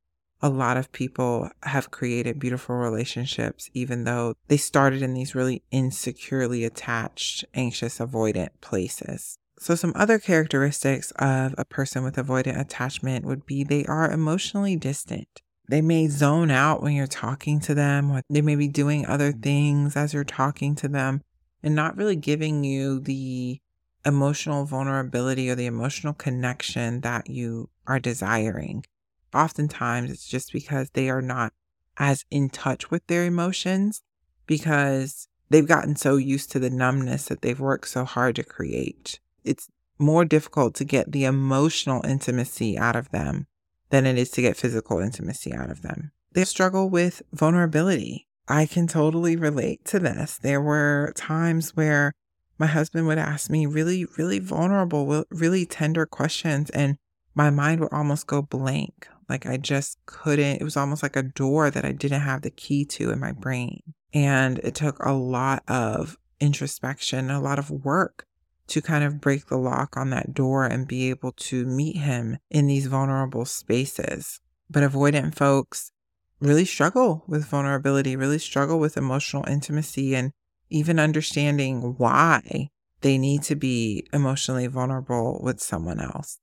a 0.42 0.48
lot 0.48 0.76
of 0.76 0.92
people 0.92 1.50
have 1.64 1.90
created 1.90 2.38
beautiful 2.38 2.76
relationships, 2.76 3.70
even 3.74 4.04
though 4.04 4.34
they 4.48 4.56
started 4.56 5.02
in 5.02 5.14
these 5.14 5.34
really 5.34 5.62
insecurely 5.70 6.64
attached, 6.64 7.44
anxious, 7.54 7.98
avoidant 7.98 8.50
places. 8.60 9.36
So, 9.58 9.74
some 9.74 9.92
other 9.94 10.18
characteristics 10.18 11.10
of 11.16 11.54
a 11.58 11.66
person 11.66 12.02
with 12.02 12.16
avoidant 12.16 12.58
attachment 12.58 13.26
would 13.26 13.44
be 13.44 13.62
they 13.62 13.84
are 13.84 14.10
emotionally 14.10 14.76
distant. 14.76 15.42
They 15.68 15.82
may 15.82 16.08
zone 16.08 16.50
out 16.50 16.82
when 16.82 16.94
you're 16.94 17.06
talking 17.06 17.60
to 17.60 17.74
them, 17.74 18.10
or 18.10 18.22
they 18.30 18.40
may 18.40 18.56
be 18.56 18.68
doing 18.68 19.06
other 19.06 19.30
mm-hmm. 19.32 19.40
things 19.40 19.96
as 19.96 20.14
you're 20.14 20.24
talking 20.24 20.74
to 20.76 20.88
them 20.88 21.20
and 21.62 21.74
not 21.74 21.96
really 21.96 22.16
giving 22.16 22.64
you 22.64 23.00
the 23.00 23.60
emotional 24.04 24.64
vulnerability 24.64 25.50
or 25.50 25.54
the 25.54 25.66
emotional 25.66 26.14
connection 26.14 27.00
that 27.00 27.28
you 27.28 27.68
are 27.86 28.00
desiring. 28.00 28.84
oftentimes 29.32 30.10
it's 30.10 30.26
just 30.26 30.52
because 30.52 30.90
they 30.90 31.08
are 31.08 31.22
not 31.22 31.52
as 31.98 32.24
in 32.30 32.48
touch 32.48 32.90
with 32.90 33.06
their 33.06 33.24
emotions 33.24 34.02
because 34.46 35.28
they've 35.50 35.68
gotten 35.68 35.94
so 35.94 36.16
used 36.16 36.50
to 36.50 36.58
the 36.58 36.70
numbness 36.70 37.26
that 37.26 37.42
they've 37.42 37.60
worked 37.60 37.88
so 37.88 38.04
hard 38.04 38.34
to 38.34 38.42
create. 38.42 39.20
It's 39.44 39.68
more 39.98 40.24
difficult 40.24 40.74
to 40.76 40.84
get 40.84 41.12
the 41.12 41.24
emotional 41.24 42.04
intimacy 42.04 42.78
out 42.78 42.96
of 42.96 43.10
them 43.10 43.46
than 43.90 44.06
it 44.06 44.18
is 44.18 44.30
to 44.30 44.42
get 44.42 44.56
physical 44.56 44.98
intimacy 44.98 45.52
out 45.52 45.70
of 45.70 45.82
them. 45.82 46.10
They 46.32 46.44
struggle 46.44 46.88
with 46.88 47.22
vulnerability. 47.32 48.26
I 48.48 48.66
can 48.66 48.86
totally 48.86 49.36
relate 49.36 49.84
to 49.86 49.98
this. 49.98 50.38
There 50.38 50.60
were 50.60 51.12
times 51.16 51.76
where 51.76 52.12
my 52.60 52.66
husband 52.66 53.06
would 53.06 53.18
ask 53.18 53.50
me 53.50 53.64
really, 53.64 54.04
really 54.18 54.38
vulnerable, 54.38 55.24
really 55.30 55.64
tender 55.64 56.04
questions, 56.04 56.68
and 56.70 56.98
my 57.34 57.48
mind 57.48 57.80
would 57.80 57.92
almost 57.92 58.26
go 58.26 58.42
blank. 58.42 59.08
Like 59.30 59.46
I 59.46 59.56
just 59.56 59.96
couldn't, 60.04 60.60
it 60.60 60.64
was 60.64 60.76
almost 60.76 61.02
like 61.02 61.16
a 61.16 61.22
door 61.22 61.70
that 61.70 61.86
I 61.86 61.92
didn't 61.92 62.20
have 62.20 62.42
the 62.42 62.50
key 62.50 62.84
to 62.84 63.12
in 63.12 63.18
my 63.18 63.32
brain. 63.32 63.80
And 64.12 64.58
it 64.58 64.74
took 64.74 64.98
a 64.98 65.12
lot 65.12 65.62
of 65.68 66.18
introspection, 66.38 67.30
a 67.30 67.40
lot 67.40 67.58
of 67.58 67.70
work 67.70 68.26
to 68.66 68.82
kind 68.82 69.04
of 69.04 69.22
break 69.22 69.46
the 69.46 69.56
lock 69.56 69.96
on 69.96 70.10
that 70.10 70.34
door 70.34 70.66
and 70.66 70.86
be 70.86 71.08
able 71.08 71.32
to 71.32 71.64
meet 71.64 71.96
him 71.96 72.36
in 72.50 72.66
these 72.66 72.88
vulnerable 72.88 73.46
spaces. 73.46 74.38
But 74.68 74.82
avoidant 74.82 75.34
folks 75.34 75.92
really 76.40 76.66
struggle 76.66 77.24
with 77.26 77.46
vulnerability, 77.46 78.16
really 78.16 78.38
struggle 78.38 78.78
with 78.78 78.98
emotional 78.98 79.46
intimacy, 79.48 80.14
and 80.14 80.32
even 80.70 80.98
understanding 80.98 81.94
why 81.98 82.70
they 83.00 83.18
need 83.18 83.42
to 83.42 83.54
be 83.54 84.06
emotionally 84.12 84.66
vulnerable 84.66 85.40
with 85.42 85.60
someone 85.60 86.00
else. 86.00 86.38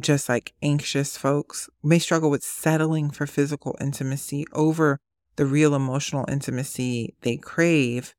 Just 0.00 0.28
like 0.28 0.54
anxious 0.62 1.16
folks 1.16 1.68
may 1.82 1.98
struggle 1.98 2.30
with 2.30 2.44
settling 2.44 3.10
for 3.10 3.26
physical 3.26 3.76
intimacy 3.80 4.44
over 4.52 4.98
the 5.36 5.46
real 5.46 5.74
emotional 5.74 6.24
intimacy 6.28 7.14
they 7.22 7.36
crave, 7.36 8.14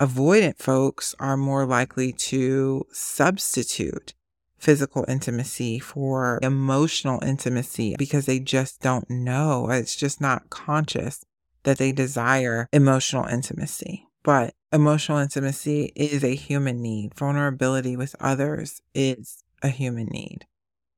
avoidant 0.00 0.58
folks 0.58 1.14
are 1.18 1.36
more 1.36 1.66
likely 1.66 2.12
to 2.12 2.86
substitute 2.92 4.14
physical 4.58 5.04
intimacy 5.08 5.78
for 5.78 6.38
emotional 6.40 7.22
intimacy 7.24 7.96
because 7.98 8.26
they 8.26 8.38
just 8.38 8.80
don't 8.80 9.10
know. 9.10 9.68
It's 9.70 9.96
just 9.96 10.20
not 10.20 10.50
conscious 10.50 11.24
that 11.64 11.78
they 11.78 11.92
desire 11.92 12.68
emotional 12.72 13.24
intimacy. 13.24 14.06
But 14.22 14.54
emotional 14.72 15.18
intimacy 15.18 15.92
is 15.94 16.24
a 16.24 16.34
human 16.34 16.80
need. 16.80 17.14
Vulnerability 17.14 17.96
with 17.96 18.16
others 18.20 18.80
is 18.94 19.44
a 19.62 19.68
human 19.68 20.06
need. 20.06 20.46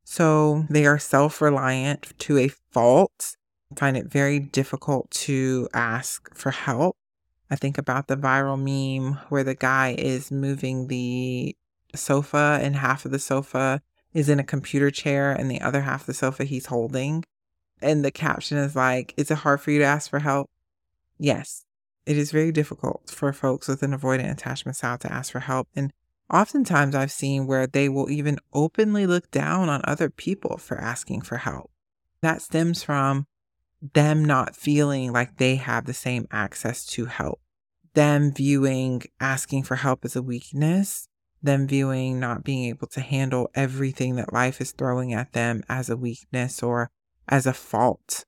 So 0.04 0.66
they 0.70 0.86
are 0.86 0.98
self 0.98 1.40
reliant 1.40 2.16
to 2.20 2.38
a 2.38 2.48
fault, 2.48 3.36
find 3.76 3.96
it 3.96 4.06
very 4.06 4.38
difficult 4.38 5.10
to 5.10 5.68
ask 5.72 6.34
for 6.34 6.50
help. 6.50 6.96
I 7.50 7.56
think 7.56 7.78
about 7.78 8.08
the 8.08 8.16
viral 8.16 8.58
meme 8.58 9.18
where 9.28 9.44
the 9.44 9.54
guy 9.54 9.94
is 9.98 10.30
moving 10.30 10.88
the 10.88 11.56
sofa 11.94 12.58
and 12.62 12.76
half 12.76 13.04
of 13.04 13.10
the 13.10 13.18
sofa 13.18 13.80
is 14.12 14.28
in 14.28 14.40
a 14.40 14.44
computer 14.44 14.90
chair 14.90 15.32
and 15.32 15.50
the 15.50 15.60
other 15.60 15.82
half 15.82 16.02
of 16.02 16.06
the 16.06 16.14
sofa 16.14 16.44
he's 16.44 16.66
holding. 16.66 17.24
And 17.82 18.04
the 18.04 18.10
caption 18.10 18.58
is 18.58 18.76
like, 18.76 19.14
Is 19.16 19.30
it 19.30 19.38
hard 19.38 19.60
for 19.60 19.70
you 19.70 19.80
to 19.80 19.84
ask 19.84 20.10
for 20.10 20.20
help? 20.20 20.50
Yes, 21.18 21.64
it 22.06 22.16
is 22.16 22.30
very 22.30 22.52
difficult 22.52 23.10
for 23.10 23.32
folks 23.32 23.68
with 23.68 23.82
an 23.82 23.92
avoidant 23.92 24.30
attachment 24.30 24.76
style 24.76 24.98
to 24.98 25.12
ask 25.12 25.32
for 25.32 25.40
help. 25.40 25.68
And 25.74 25.92
oftentimes 26.32 26.94
I've 26.94 27.12
seen 27.12 27.46
where 27.46 27.66
they 27.66 27.88
will 27.88 28.10
even 28.10 28.38
openly 28.52 29.06
look 29.06 29.30
down 29.30 29.68
on 29.68 29.80
other 29.84 30.10
people 30.10 30.58
for 30.58 30.78
asking 30.78 31.22
for 31.22 31.38
help. 31.38 31.70
That 32.20 32.42
stems 32.42 32.82
from 32.82 33.26
them 33.92 34.24
not 34.24 34.56
feeling 34.56 35.12
like 35.12 35.36
they 35.36 35.56
have 35.56 35.84
the 35.84 35.94
same 35.94 36.26
access 36.30 36.86
to 36.86 37.06
help, 37.06 37.40
them 37.94 38.32
viewing 38.32 39.02
asking 39.20 39.64
for 39.64 39.76
help 39.76 40.04
as 40.04 40.16
a 40.16 40.22
weakness 40.22 41.08
them 41.44 41.66
viewing 41.66 42.18
not 42.18 42.42
being 42.42 42.64
able 42.64 42.86
to 42.86 43.00
handle 43.00 43.50
everything 43.54 44.16
that 44.16 44.32
life 44.32 44.60
is 44.60 44.72
throwing 44.72 45.12
at 45.12 45.32
them 45.32 45.62
as 45.68 45.90
a 45.90 45.96
weakness 45.96 46.62
or 46.62 46.90
as 47.28 47.46
a 47.46 47.52
fault. 47.52 48.24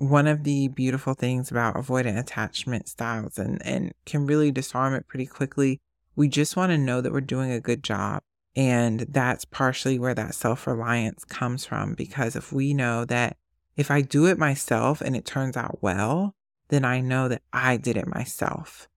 One 0.00 0.26
of 0.26 0.44
the 0.44 0.68
beautiful 0.68 1.12
things 1.12 1.50
about 1.50 1.74
avoidant 1.74 2.18
attachment 2.18 2.88
styles 2.88 3.38
and, 3.38 3.60
and 3.66 3.92
can 4.06 4.26
really 4.26 4.50
disarm 4.50 4.94
it 4.94 5.06
pretty 5.06 5.26
quickly, 5.26 5.78
we 6.16 6.26
just 6.26 6.56
want 6.56 6.72
to 6.72 6.78
know 6.78 7.02
that 7.02 7.12
we're 7.12 7.20
doing 7.20 7.52
a 7.52 7.60
good 7.60 7.84
job. 7.84 8.22
And 8.56 9.00
that's 9.00 9.44
partially 9.44 9.98
where 9.98 10.14
that 10.14 10.34
self 10.34 10.66
reliance 10.66 11.26
comes 11.26 11.66
from. 11.66 11.92
Because 11.92 12.34
if 12.34 12.50
we 12.50 12.72
know 12.72 13.04
that 13.04 13.36
if 13.76 13.90
I 13.90 14.00
do 14.00 14.24
it 14.24 14.38
myself 14.38 15.02
and 15.02 15.14
it 15.14 15.26
turns 15.26 15.54
out 15.54 15.82
well, 15.82 16.34
then 16.68 16.82
I 16.82 17.02
know 17.02 17.28
that 17.28 17.42
I 17.52 17.76
did 17.76 17.98
it 17.98 18.06
myself. 18.06 18.88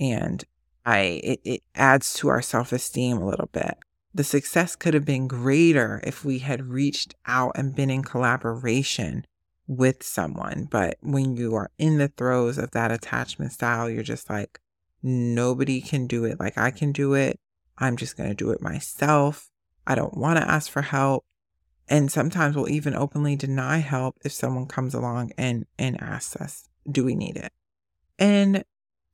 And 0.00 0.42
I 0.84 1.20
it, 1.22 1.40
it 1.44 1.62
adds 1.76 2.14
to 2.14 2.28
our 2.28 2.42
self-esteem 2.42 3.18
a 3.18 3.26
little 3.28 3.48
bit. 3.52 3.78
The 4.12 4.24
success 4.24 4.74
could 4.74 4.94
have 4.94 5.04
been 5.04 5.28
greater 5.28 6.00
if 6.02 6.24
we 6.24 6.40
had 6.40 6.66
reached 6.66 7.14
out 7.26 7.52
and 7.54 7.76
been 7.76 7.90
in 7.90 8.02
collaboration 8.02 9.24
with 9.68 10.02
someone. 10.02 10.66
But 10.68 10.96
when 11.00 11.36
you 11.36 11.54
are 11.54 11.70
in 11.78 11.98
the 11.98 12.08
throes 12.08 12.58
of 12.58 12.72
that 12.72 12.90
attachment 12.90 13.52
style, 13.52 13.88
you're 13.88 14.02
just 14.02 14.28
like, 14.28 14.58
nobody 15.02 15.80
can 15.80 16.08
do 16.08 16.24
it 16.24 16.40
like 16.40 16.58
I 16.58 16.72
can 16.72 16.90
do 16.90 17.14
it. 17.14 17.38
I'm 17.76 17.96
just 17.96 18.16
going 18.16 18.30
to 18.30 18.34
do 18.34 18.50
it 18.50 18.60
myself. 18.60 19.50
I 19.86 19.94
don't 19.94 20.16
want 20.16 20.38
to 20.38 20.50
ask 20.50 20.68
for 20.68 20.82
help. 20.82 21.24
And 21.88 22.10
sometimes 22.10 22.56
we'll 22.56 22.68
even 22.68 22.96
openly 22.96 23.36
deny 23.36 23.78
help 23.78 24.16
if 24.24 24.32
someone 24.32 24.66
comes 24.66 24.94
along 24.94 25.32
and, 25.38 25.64
and 25.78 26.00
asks 26.02 26.36
us, 26.36 26.68
do 26.90 27.04
we 27.04 27.14
need 27.14 27.36
it? 27.36 27.52
And 28.18 28.64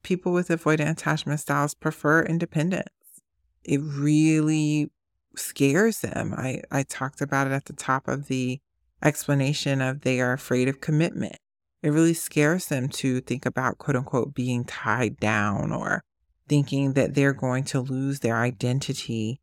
people 0.02 0.32
with 0.32 0.48
avoidant 0.48 0.90
attachment 0.90 1.40
styles 1.40 1.74
prefer 1.74 2.22
independence. 2.22 2.88
It 3.64 3.80
really 3.82 4.90
scares 5.36 6.00
them. 6.00 6.34
I, 6.36 6.62
I 6.70 6.84
talked 6.84 7.20
about 7.20 7.46
it 7.48 7.52
at 7.52 7.66
the 7.66 7.72
top 7.72 8.08
of 8.08 8.26
the 8.28 8.60
explanation 9.04 9.80
of 9.80 10.00
they 10.00 10.20
are 10.20 10.32
afraid 10.32 10.68
of 10.68 10.80
commitment. 10.80 11.36
It 11.82 11.90
really 11.90 12.14
scares 12.14 12.66
them 12.66 12.88
to 12.88 13.20
think 13.20 13.44
about 13.44 13.78
quote 13.78 13.96
unquote 13.96 14.34
being 14.34 14.64
tied 14.64 15.18
down 15.18 15.70
or 15.72 16.02
thinking 16.48 16.94
that 16.94 17.14
they're 17.14 17.34
going 17.34 17.64
to 17.64 17.80
lose 17.80 18.20
their 18.20 18.36
identity 18.36 19.40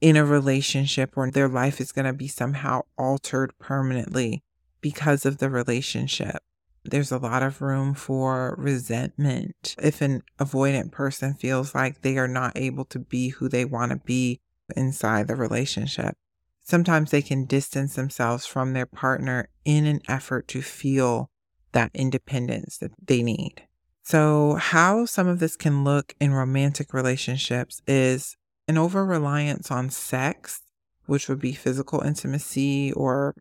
in 0.00 0.16
a 0.16 0.24
relationship 0.24 1.12
or 1.16 1.30
their 1.30 1.48
life 1.48 1.80
is 1.80 1.92
going 1.92 2.06
to 2.06 2.12
be 2.12 2.28
somehow 2.28 2.82
altered 2.98 3.52
permanently 3.58 4.42
because 4.80 5.24
of 5.24 5.38
the 5.38 5.50
relationship. 5.50 6.36
There's 6.84 7.10
a 7.10 7.18
lot 7.18 7.42
of 7.42 7.60
room 7.60 7.94
for 7.94 8.54
resentment. 8.58 9.74
If 9.82 10.00
an 10.00 10.22
avoidant 10.38 10.92
person 10.92 11.34
feels 11.34 11.74
like 11.74 12.02
they 12.02 12.16
are 12.16 12.28
not 12.28 12.52
able 12.56 12.84
to 12.86 12.98
be 12.98 13.30
who 13.30 13.48
they 13.48 13.64
want 13.64 13.90
to 13.90 13.96
be 13.96 14.40
inside 14.76 15.26
the 15.26 15.34
relationship, 15.34 16.16
sometimes 16.66 17.10
they 17.10 17.22
can 17.22 17.44
distance 17.44 17.94
themselves 17.94 18.44
from 18.44 18.72
their 18.72 18.86
partner 18.86 19.48
in 19.64 19.86
an 19.86 20.00
effort 20.08 20.48
to 20.48 20.60
feel 20.60 21.30
that 21.72 21.90
independence 21.94 22.78
that 22.78 22.92
they 23.04 23.22
need. 23.22 23.62
So, 24.02 24.54
how 24.54 25.04
some 25.04 25.26
of 25.26 25.40
this 25.40 25.56
can 25.56 25.84
look 25.84 26.14
in 26.20 26.32
romantic 26.32 26.92
relationships 26.92 27.82
is 27.86 28.36
an 28.68 28.78
over 28.78 29.04
reliance 29.04 29.70
on 29.70 29.90
sex, 29.90 30.62
which 31.06 31.28
would 31.28 31.40
be 31.40 31.52
physical 31.52 32.00
intimacy 32.00 32.92
or 32.92 33.34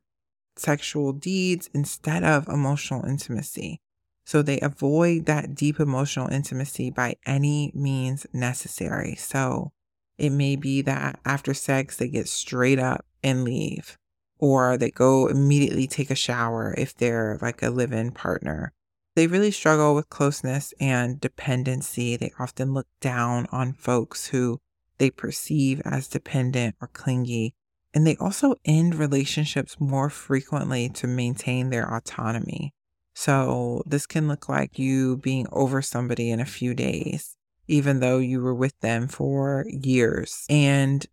sexual 0.55 1.13
deeds 1.13 1.69
instead 1.73 2.23
of 2.23 2.47
emotional 2.47 3.05
intimacy. 3.05 3.81
So 4.25 4.41
they 4.41 4.59
avoid 4.59 5.25
that 5.27 5.53
deep 5.53 5.79
emotional 5.79 6.27
intimacy 6.29 6.89
by 6.89 7.17
any 7.25 7.71
means 7.75 8.25
necessary. 8.33 9.15
So 9.15 9.71
it 10.17 10.31
may 10.31 10.55
be 10.55 10.81
that 10.83 11.19
after 11.25 11.53
sex, 11.53 11.97
they 11.97 12.07
get 12.07 12.27
straight 12.27 12.79
up 12.79 13.05
and 13.25 13.43
leave, 13.43 13.97
or 14.39 14.77
they 14.77 14.89
go 14.89 15.27
immediately 15.27 15.85
take 15.85 16.09
a 16.09 16.15
shower 16.15 16.73
if 16.77 16.95
they're 16.95 17.37
like 17.41 17.61
a 17.61 17.69
live 17.69 17.91
in 17.91 18.11
partner. 18.11 18.71
They 19.15 19.27
really 19.27 19.51
struggle 19.51 19.95
with 19.95 20.09
closeness 20.09 20.73
and 20.79 21.19
dependency. 21.19 22.15
They 22.15 22.31
often 22.39 22.73
look 22.73 22.87
down 23.01 23.47
on 23.51 23.73
folks 23.73 24.27
who 24.27 24.59
they 24.97 25.09
perceive 25.09 25.81
as 25.83 26.07
dependent 26.07 26.75
or 26.79 26.87
clingy 26.87 27.55
and 27.95 28.05
they 28.05 28.17
also 28.17 28.55
end 28.65 28.93
relationships 28.93 29.79
more 29.79 30.09
frequently 30.09 30.89
to 30.89 31.07
maintain 31.07 31.69
their 31.69 31.91
autonomy. 31.91 32.73
So 33.13 33.81
this 33.85 34.05
can 34.05 34.27
look 34.27 34.49
like 34.49 34.77
you 34.77 35.15
being 35.15 35.47
over 35.53 35.81
somebody 35.81 36.29
in 36.29 36.41
a 36.41 36.45
few 36.45 36.73
days, 36.73 37.37
even 37.67 38.01
though 38.01 38.17
you 38.17 38.41
were 38.41 38.53
with 38.53 38.77
them 38.81 39.07
for 39.07 39.65
years. 39.69 40.45
And 40.49 41.05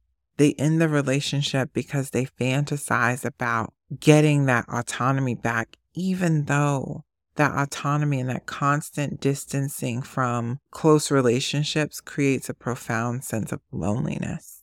they 0.43 0.55
end 0.55 0.81
the 0.81 0.89
relationship 0.89 1.71
because 1.73 2.11
they 2.11 2.27
fantasize 2.27 3.25
about 3.25 3.73
getting 4.01 4.47
that 4.47 4.69
autonomy 4.69 5.35
back, 5.35 5.77
even 5.95 6.45
though 6.45 7.05
that 7.37 7.57
autonomy 7.57 8.21
and 8.21 8.29
that 8.29 8.45
constant 8.45 9.21
distancing 9.21 10.03
from 10.03 10.59
close 10.71 11.11
relationships 11.11 12.01
creates 12.01 12.49
a 12.49 12.55
profound 12.55 13.25
sense 13.25 13.53
of 13.53 13.61
loneliness 13.71 14.63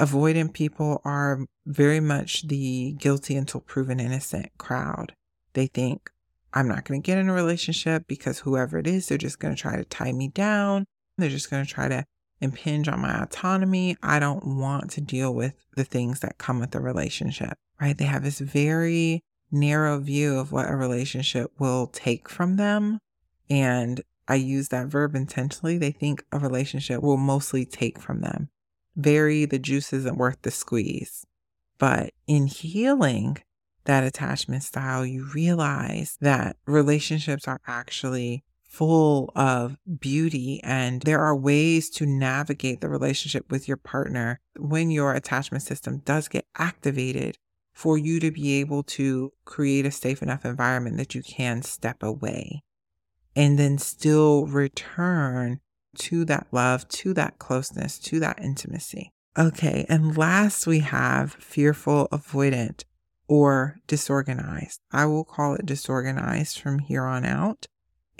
avoidant 0.00 0.54
people 0.54 1.00
are 1.04 1.44
very 1.66 2.00
much 2.00 2.48
the 2.48 2.92
guilty 2.98 3.36
until 3.36 3.60
proven 3.60 4.00
innocent 4.00 4.50
crowd. 4.56 5.12
They 5.52 5.66
think, 5.66 6.10
I'm 6.54 6.66
not 6.66 6.84
going 6.84 7.02
to 7.02 7.06
get 7.06 7.18
in 7.18 7.28
a 7.28 7.34
relationship 7.34 8.04
because 8.08 8.40
whoever 8.40 8.78
it 8.78 8.86
is, 8.86 9.06
they're 9.06 9.18
just 9.18 9.38
going 9.38 9.54
to 9.54 9.60
try 9.60 9.76
to 9.76 9.84
tie 9.84 10.12
me 10.12 10.28
down. 10.28 10.86
They're 11.18 11.28
just 11.28 11.50
going 11.50 11.64
to 11.64 11.70
try 11.70 11.88
to 11.88 12.04
impinge 12.40 12.88
on 12.88 13.00
my 13.00 13.22
autonomy. 13.22 13.96
I 14.02 14.18
don't 14.18 14.58
want 14.58 14.90
to 14.92 15.00
deal 15.00 15.34
with 15.34 15.54
the 15.76 15.84
things 15.84 16.20
that 16.20 16.38
come 16.38 16.60
with 16.60 16.74
a 16.74 16.80
relationship, 16.80 17.58
right? 17.80 17.96
They 17.96 18.04
have 18.04 18.22
this 18.22 18.40
very 18.40 19.22
narrow 19.50 19.98
view 19.98 20.38
of 20.38 20.52
what 20.52 20.70
a 20.70 20.76
relationship 20.76 21.52
will 21.58 21.86
take 21.88 22.28
from 22.28 22.56
them. 22.56 22.98
And 23.48 24.00
I 24.28 24.36
use 24.36 24.68
that 24.68 24.86
verb 24.86 25.14
intentionally. 25.16 25.76
They 25.76 25.90
think 25.90 26.24
a 26.30 26.38
relationship 26.38 27.02
will 27.02 27.16
mostly 27.16 27.66
take 27.66 27.98
from 27.98 28.20
them. 28.20 28.48
Very, 28.96 29.44
the 29.44 29.58
juice 29.58 29.92
isn't 29.92 30.18
worth 30.18 30.42
the 30.42 30.50
squeeze. 30.50 31.26
But 31.78 32.12
in 32.26 32.46
healing 32.46 33.38
that 33.84 34.04
attachment 34.04 34.62
style, 34.62 35.04
you 35.04 35.28
realize 35.34 36.16
that 36.20 36.56
relationships 36.66 37.48
are 37.48 37.60
actually 37.66 38.44
full 38.70 39.32
of 39.34 39.76
beauty 39.98 40.60
and 40.62 41.02
there 41.02 41.18
are 41.18 41.36
ways 41.36 41.90
to 41.90 42.06
navigate 42.06 42.80
the 42.80 42.88
relationship 42.88 43.50
with 43.50 43.66
your 43.66 43.76
partner 43.76 44.40
when 44.56 44.92
your 44.92 45.12
attachment 45.12 45.60
system 45.60 45.98
does 46.04 46.28
get 46.28 46.46
activated 46.56 47.36
for 47.72 47.98
you 47.98 48.20
to 48.20 48.30
be 48.30 48.60
able 48.60 48.84
to 48.84 49.32
create 49.44 49.84
a 49.84 49.90
safe 49.90 50.22
enough 50.22 50.44
environment 50.44 50.96
that 50.98 51.16
you 51.16 51.22
can 51.22 51.62
step 51.62 52.00
away 52.00 52.62
and 53.34 53.58
then 53.58 53.76
still 53.76 54.46
return 54.46 55.58
to 55.96 56.24
that 56.24 56.46
love, 56.52 56.86
to 56.86 57.12
that 57.12 57.40
closeness, 57.40 57.98
to 57.98 58.20
that 58.20 58.38
intimacy. 58.40 59.12
Okay, 59.36 59.84
and 59.88 60.16
last 60.16 60.68
we 60.68 60.78
have 60.78 61.32
fearful, 61.32 62.08
avoidant, 62.12 62.84
or 63.26 63.78
disorganized. 63.88 64.80
I 64.92 65.06
will 65.06 65.24
call 65.24 65.54
it 65.54 65.66
disorganized 65.66 66.60
from 66.60 66.78
here 66.78 67.04
on 67.04 67.24
out. 67.24 67.66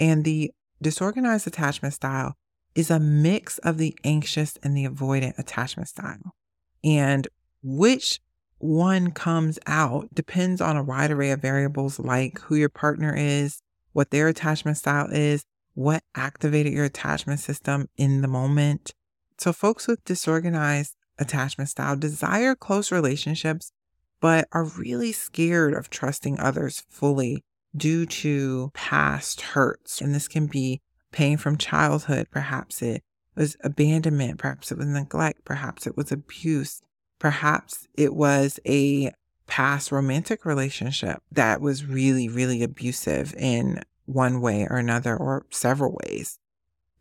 And 0.01 0.25
the 0.25 0.51
disorganized 0.81 1.45
attachment 1.45 1.93
style 1.93 2.33
is 2.73 2.89
a 2.89 2.99
mix 2.99 3.59
of 3.59 3.77
the 3.77 3.95
anxious 4.03 4.57
and 4.63 4.75
the 4.75 4.85
avoidant 4.85 5.37
attachment 5.37 5.89
style. 5.89 6.35
And 6.83 7.27
which 7.61 8.19
one 8.57 9.11
comes 9.11 9.59
out 9.67 10.13
depends 10.13 10.59
on 10.59 10.75
a 10.75 10.83
wide 10.83 11.11
array 11.11 11.29
of 11.29 11.41
variables 11.41 11.99
like 11.99 12.39
who 12.39 12.55
your 12.55 12.69
partner 12.69 13.15
is, 13.15 13.61
what 13.93 14.09
their 14.09 14.27
attachment 14.27 14.77
style 14.77 15.07
is, 15.11 15.45
what 15.75 16.03
activated 16.15 16.73
your 16.73 16.85
attachment 16.85 17.39
system 17.39 17.87
in 17.95 18.21
the 18.21 18.27
moment. 18.27 18.93
So, 19.37 19.53
folks 19.53 19.87
with 19.87 20.03
disorganized 20.03 20.95
attachment 21.19 21.69
style 21.69 21.95
desire 21.95 22.55
close 22.55 22.91
relationships, 22.91 23.71
but 24.19 24.47
are 24.51 24.65
really 24.65 25.11
scared 25.11 25.73
of 25.73 25.89
trusting 25.89 26.39
others 26.39 26.83
fully 26.89 27.43
due 27.75 28.05
to 28.05 28.71
past 28.73 29.41
hurts. 29.41 30.01
And 30.01 30.13
this 30.13 30.27
can 30.27 30.47
be 30.47 30.81
pain 31.11 31.37
from 31.37 31.57
childhood. 31.57 32.27
Perhaps 32.31 32.81
it 32.81 33.03
was 33.35 33.57
abandonment. 33.63 34.39
Perhaps 34.39 34.71
it 34.71 34.77
was 34.77 34.87
neglect. 34.87 35.45
Perhaps 35.45 35.87
it 35.87 35.95
was 35.95 36.11
abuse. 36.11 36.81
Perhaps 37.19 37.87
it 37.95 38.13
was 38.15 38.59
a 38.65 39.11
past 39.47 39.91
romantic 39.91 40.45
relationship 40.45 41.21
that 41.31 41.61
was 41.61 41.85
really, 41.85 42.29
really 42.29 42.63
abusive 42.63 43.33
in 43.35 43.81
one 44.05 44.41
way 44.41 44.65
or 44.69 44.77
another 44.77 45.15
or 45.15 45.45
several 45.49 45.97
ways. 46.05 46.39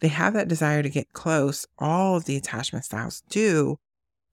They 0.00 0.08
have 0.08 0.34
that 0.34 0.48
desire 0.48 0.82
to 0.82 0.88
get 0.88 1.12
close. 1.12 1.66
All 1.78 2.16
of 2.16 2.24
the 2.24 2.36
attachment 2.36 2.84
styles 2.84 3.22
do, 3.28 3.78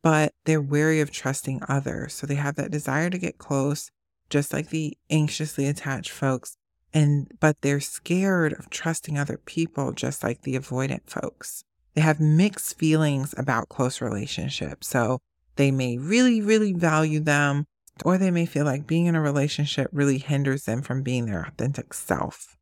but 0.02 0.34
they're 0.46 0.62
wary 0.62 1.02
of 1.02 1.12
trusting 1.12 1.62
others. 1.68 2.14
So 2.14 2.26
they 2.26 2.36
have 2.36 2.56
that 2.56 2.72
desire 2.72 3.10
to 3.10 3.18
get 3.18 3.38
close 3.38 3.92
just 4.30 4.54
like 4.54 4.70
the 4.70 4.98
anxiously 5.10 5.68
attached 5.68 6.12
folks. 6.12 6.58
And, 6.94 7.32
but 7.40 7.62
they're 7.62 7.80
scared 7.80 8.54
of 8.54 8.70
trusting 8.70 9.18
other 9.18 9.38
people, 9.38 9.92
just 9.92 10.24
like 10.24 10.42
the 10.42 10.56
avoidant 10.56 11.10
folks. 11.10 11.64
They 11.94 12.02
have 12.02 12.20
mixed 12.20 12.78
feelings 12.78 13.34
about 13.38 13.70
close 13.70 14.02
relationships. 14.02 14.88
So 14.88 15.20
they 15.56 15.72
may 15.72 15.98
really, 15.98 16.42
really 16.42 16.74
value 16.74 17.20
them, 17.20 17.66
or 18.06 18.18
they 18.18 18.32
may 18.32 18.46
feel 18.46 18.66
like 18.66 18.88
being 18.88 19.08
in 19.08 19.16
a 19.16 19.22
relationship 19.22 19.90
really 19.92 20.20
hinders 20.20 20.66
them 20.66 20.82
from 20.82 21.04
being 21.04 21.26
their 21.26 21.44
authentic 21.44 21.94
self. 21.94 22.58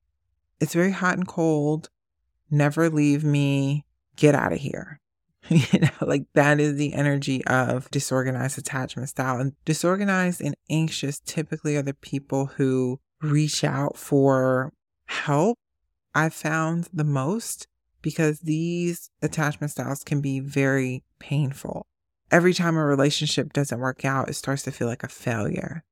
It's 0.60 0.74
very 0.74 0.92
hot 0.92 1.18
and 1.18 1.28
cold. 1.28 1.90
Never 2.50 2.90
leave 2.90 3.24
me. 3.24 3.86
Get 4.16 4.36
out 4.36 4.54
of 4.54 4.60
here. 4.60 5.02
you 5.50 5.80
know, 5.80 5.90
like 6.02 6.26
that 6.34 6.60
is 6.60 6.76
the 6.76 6.94
energy 6.94 7.46
of 7.46 7.90
disorganized 7.92 8.58
attachment 8.58 9.10
style. 9.10 9.40
And 9.40 9.54
disorganized 9.64 10.42
and 10.42 10.56
anxious 10.70 11.20
typically 11.20 11.76
are 11.76 11.84
the 11.84 11.94
people 11.94 12.48
who 12.48 13.00
reach 13.22 13.64
out 13.64 13.98
for 13.98 14.74
help. 15.06 15.58
I've 16.14 16.34
found 16.34 16.90
the 16.94 17.04
most 17.04 17.68
because 18.02 18.40
these 18.40 19.10
attachment 19.22 19.72
styles 19.72 20.04
can 20.04 20.22
be 20.22 20.40
very 20.40 21.04
painful. 21.20 21.86
Every 22.32 22.54
time 22.54 22.76
a 22.76 22.84
relationship 22.86 23.54
doesn't 23.54 23.80
work 23.80 24.04
out, 24.04 24.30
it 24.30 24.34
starts 24.34 24.64
to 24.64 24.72
feel 24.72 24.88
like 24.88 25.04
a 25.04 25.08
failure. 25.08 25.84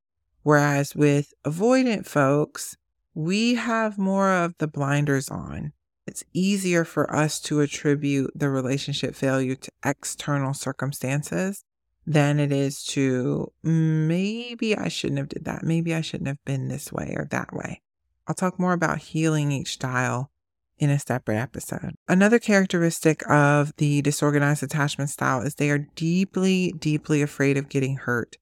Whereas 0.42 0.94
with 0.96 1.32
avoidant 1.44 2.06
folks, 2.06 2.76
we 3.14 3.54
have 3.54 3.98
more 3.98 4.30
of 4.30 4.54
the 4.58 4.66
blinders 4.66 5.28
on 5.28 5.72
it's 6.06 6.24
easier 6.32 6.84
for 6.84 7.14
us 7.14 7.40
to 7.40 7.60
attribute 7.60 8.30
the 8.34 8.50
relationship 8.50 9.14
failure 9.14 9.54
to 9.54 9.70
external 9.84 10.54
circumstances 10.54 11.64
than 12.06 12.38
it 12.38 12.52
is 12.52 12.84
to 12.84 13.50
maybe 13.62 14.76
I 14.76 14.88
shouldn't 14.88 15.18
have 15.18 15.28
did 15.28 15.44
that. 15.46 15.62
Maybe 15.62 15.94
I 15.94 16.02
shouldn't 16.02 16.28
have 16.28 16.44
been 16.44 16.68
this 16.68 16.92
way 16.92 17.14
or 17.16 17.26
that 17.30 17.52
way. 17.54 17.80
I'll 18.26 18.34
talk 18.34 18.58
more 18.58 18.72
about 18.72 18.98
healing 18.98 19.52
each 19.52 19.74
style 19.74 20.30
in 20.78 20.90
a 20.90 20.98
separate 20.98 21.38
episode. 21.38 21.94
Another 22.08 22.38
characteristic 22.38 23.28
of 23.30 23.74
the 23.76 24.02
disorganized 24.02 24.62
attachment 24.62 25.10
style 25.10 25.40
is 25.40 25.54
they 25.54 25.70
are 25.70 25.86
deeply, 25.94 26.74
deeply 26.78 27.22
afraid 27.22 27.56
of 27.56 27.68
getting 27.68 27.96
hurt. 27.96 28.36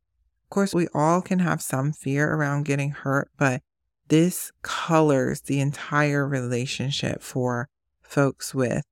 Of 0.44 0.50
course, 0.50 0.74
we 0.74 0.88
all 0.94 1.22
can 1.22 1.38
have 1.40 1.62
some 1.62 1.92
fear 1.92 2.32
around 2.32 2.64
getting 2.64 2.90
hurt, 2.90 3.30
but 3.38 3.62
this 4.12 4.52
colors 4.60 5.40
the 5.40 5.58
entire 5.58 6.28
relationship 6.28 7.22
for 7.22 7.70
folks 8.02 8.54
with 8.54 8.84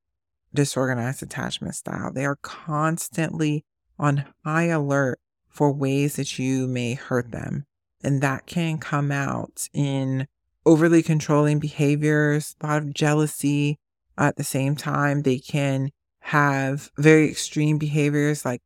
disorganized 0.51 1.21
attachment 1.21 1.75
style. 1.75 2.11
They 2.11 2.25
are 2.25 2.39
constantly 2.41 3.63
on 3.99 4.25
high 4.43 4.69
alert 4.69 5.19
for 5.47 5.71
ways 5.71 6.15
that 6.15 6.39
you 6.39 6.65
may 6.65 6.95
hurt 6.95 7.29
them. 7.29 7.65
And 8.03 8.19
that 8.21 8.47
can 8.47 8.79
come 8.79 9.11
out 9.11 9.69
in 9.75 10.25
overly 10.65 11.03
controlling 11.03 11.59
behaviors, 11.59 12.55
a 12.59 12.65
lot 12.65 12.81
of 12.81 12.91
jealousy. 12.91 13.77
At 14.17 14.37
the 14.37 14.43
same 14.43 14.75
time, 14.75 15.21
they 15.21 15.37
can 15.37 15.91
have 16.21 16.89
very 16.97 17.29
extreme 17.29 17.77
behaviors 17.77 18.43
like 18.43 18.63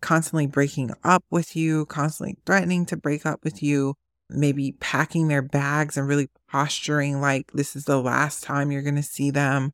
constantly 0.00 0.46
breaking 0.46 0.92
up 1.02 1.24
with 1.30 1.56
you, 1.56 1.84
constantly 1.86 2.36
threatening 2.46 2.86
to 2.86 2.96
break 2.96 3.26
up 3.26 3.42
with 3.42 3.60
you, 3.60 3.96
maybe 4.30 4.72
packing 4.72 5.28
their 5.28 5.42
bags 5.42 5.96
and 5.96 6.08
really 6.08 6.28
posturing 6.50 7.20
like 7.20 7.50
this 7.52 7.76
is 7.76 7.84
the 7.84 8.00
last 8.00 8.42
time 8.42 8.70
you're 8.70 8.82
going 8.82 8.96
to 8.96 9.02
see 9.02 9.30
them, 9.30 9.72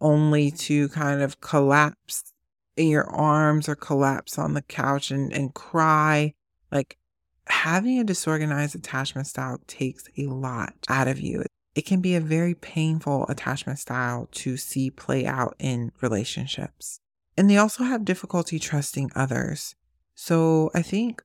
only 0.00 0.50
to 0.50 0.88
kind 0.90 1.22
of 1.22 1.40
collapse 1.40 2.32
in 2.76 2.88
your 2.88 3.08
arms 3.10 3.68
or 3.68 3.74
collapse 3.74 4.38
on 4.38 4.54
the 4.54 4.62
couch 4.62 5.10
and, 5.10 5.32
and 5.32 5.54
cry. 5.54 6.34
Like 6.70 6.98
having 7.46 7.98
a 7.98 8.04
disorganized 8.04 8.74
attachment 8.74 9.26
style 9.26 9.60
takes 9.66 10.08
a 10.16 10.26
lot 10.26 10.74
out 10.88 11.08
of 11.08 11.20
you. 11.20 11.44
It 11.74 11.86
can 11.86 12.00
be 12.00 12.14
a 12.14 12.20
very 12.20 12.54
painful 12.54 13.26
attachment 13.28 13.78
style 13.78 14.28
to 14.32 14.56
see 14.56 14.90
play 14.90 15.26
out 15.26 15.54
in 15.58 15.92
relationships. 16.00 17.00
And 17.36 17.48
they 17.48 17.56
also 17.56 17.84
have 17.84 18.04
difficulty 18.04 18.58
trusting 18.58 19.10
others. 19.14 19.76
So 20.14 20.70
I 20.74 20.82
think 20.82 21.22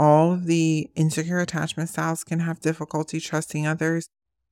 all 0.00 0.32
of 0.32 0.46
the 0.46 0.90
insecure 0.94 1.40
attachment 1.40 1.90
styles 1.90 2.24
can 2.24 2.40
have 2.40 2.58
difficulty 2.58 3.20
trusting 3.20 3.66
others. 3.66 4.08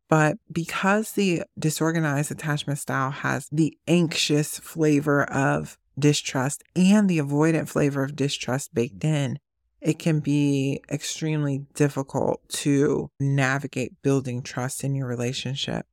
But 0.07 0.36
because 0.53 1.12
the 1.12 1.42
disorganized 1.59 2.30
attachment 2.30 2.78
style 2.78 3.11
has 3.11 3.49
the 3.51 3.76
anxious 3.88 4.59
flavor 4.59 5.24
of 5.24 5.78
distrust 5.99 6.62
and 6.76 7.09
the 7.09 7.18
avoidant 7.18 7.66
flavor 7.66 8.05
of 8.05 8.14
distrust 8.14 8.74
baked 8.74 9.03
in, 9.03 9.38
it 9.80 9.99
can 9.99 10.20
be 10.20 10.82
extremely 10.90 11.64
difficult 11.72 12.46
to 12.49 13.11
navigate 13.18 14.03
building 14.03 14.42
trust 14.42 14.84
in 14.84 14.94
your 14.94 15.07
relationship 15.07 15.86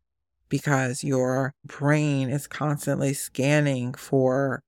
because 0.50 1.02
your 1.02 1.54
brain 1.66 2.30
is 2.30 2.46
constantly 2.46 3.14
scanning 3.14 3.94
for 3.94 4.64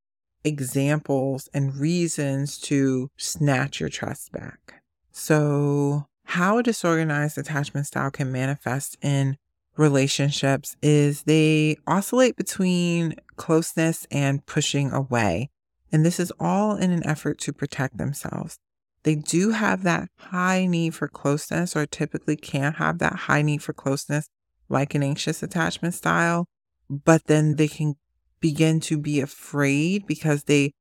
examples 0.47 1.49
and 1.53 1.75
reasons 1.75 2.57
to 2.59 3.09
snatch 3.17 3.79
your 3.79 3.89
trust 3.89 4.31
back. 4.31 4.81
So, 5.11 6.07
how 6.23 6.57
a 6.57 6.63
disorganized 6.63 7.37
attachment 7.37 7.87
style 7.87 8.11
can 8.11 8.31
manifest 8.31 8.97
in 9.01 9.37
relationships 9.77 10.75
is 10.81 11.23
they 11.23 11.77
oscillate 11.85 12.35
between 12.35 13.15
closeness 13.35 14.05
and 14.11 14.45
pushing 14.45 14.91
away. 14.91 15.49
And 15.91 16.05
this 16.05 16.19
is 16.19 16.33
all 16.39 16.75
in 16.75 16.91
an 16.91 17.05
effort 17.05 17.39
to 17.39 17.53
protect 17.53 17.97
themselves. 17.97 18.57
They 19.03 19.15
do 19.15 19.51
have 19.51 19.83
that 19.83 20.09
high 20.17 20.65
need 20.65 20.93
for 20.95 21.07
closeness, 21.07 21.75
or 21.75 21.85
typically 21.85 22.35
can 22.35 22.73
have 22.73 22.99
that 22.99 23.13
high 23.13 23.41
need 23.41 23.61
for 23.63 23.71
closeness, 23.71 24.27
like 24.67 24.95
an 24.95 25.03
anxious 25.03 25.41
attachment 25.41 25.93
style, 25.93 26.45
but 26.89 27.25
then 27.25 27.55
they 27.55 27.67
can 27.67 27.95
begin 28.39 28.79
to 28.81 28.97
be 28.97 29.19
afraid 29.19 30.05
because 30.05 30.43
they 30.43 30.71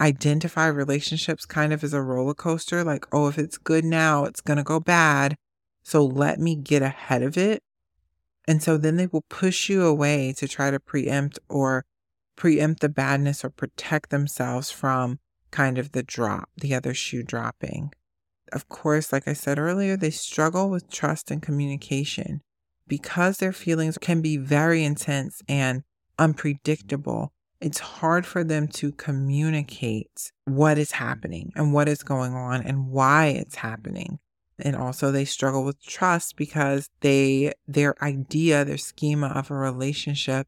identify 0.00 0.66
relationships 0.66 1.46
kind 1.46 1.72
of 1.72 1.82
as 1.82 1.94
a 1.94 2.02
roller 2.02 2.34
coaster 2.34 2.84
like, 2.84 3.06
oh, 3.12 3.28
if 3.28 3.38
it's 3.38 3.58
good 3.58 3.84
now, 3.84 4.24
it's 4.24 4.40
going 4.40 4.58
to 4.58 4.62
go 4.62 4.80
bad. 4.80 5.36
So 5.82 6.04
let 6.04 6.38
me 6.38 6.56
get 6.56 6.82
ahead 6.82 7.22
of 7.22 7.36
it. 7.38 7.62
And 8.48 8.62
so 8.62 8.76
then 8.76 8.96
they 8.96 9.06
will 9.06 9.24
push 9.28 9.68
you 9.68 9.84
away 9.84 10.32
to 10.36 10.46
try 10.46 10.70
to 10.70 10.78
preempt 10.78 11.38
or 11.48 11.84
preempt 12.36 12.80
the 12.80 12.88
badness 12.88 13.44
or 13.44 13.50
protect 13.50 14.10
themselves 14.10 14.70
from 14.70 15.18
kind 15.50 15.78
of 15.78 15.92
the 15.92 16.02
drop, 16.02 16.50
the 16.56 16.74
other 16.74 16.94
shoe 16.94 17.22
dropping. 17.22 17.92
Of 18.52 18.68
course, 18.68 19.12
like 19.12 19.26
I 19.26 19.32
said 19.32 19.58
earlier, 19.58 19.96
they 19.96 20.10
struggle 20.10 20.68
with 20.70 20.90
trust 20.90 21.30
and 21.30 21.42
communication 21.42 22.42
because 22.86 23.38
their 23.38 23.52
feelings 23.52 23.98
can 23.98 24.20
be 24.20 24.36
very 24.36 24.84
intense 24.84 25.42
and 25.48 25.82
unpredictable. 26.18 27.32
It's 27.60 27.78
hard 27.78 28.26
for 28.26 28.44
them 28.44 28.68
to 28.68 28.92
communicate 28.92 30.32
what 30.44 30.78
is 30.78 30.92
happening 30.92 31.52
and 31.56 31.72
what 31.72 31.88
is 31.88 32.02
going 32.02 32.34
on 32.34 32.62
and 32.62 32.88
why 32.88 33.26
it's 33.26 33.56
happening. 33.56 34.18
And 34.58 34.76
also 34.76 35.10
they 35.10 35.24
struggle 35.24 35.64
with 35.64 35.82
trust 35.82 36.36
because 36.36 36.88
they 37.00 37.52
their 37.66 38.02
idea, 38.02 38.64
their 38.64 38.78
schema 38.78 39.28
of 39.28 39.50
a 39.50 39.54
relationship 39.54 40.46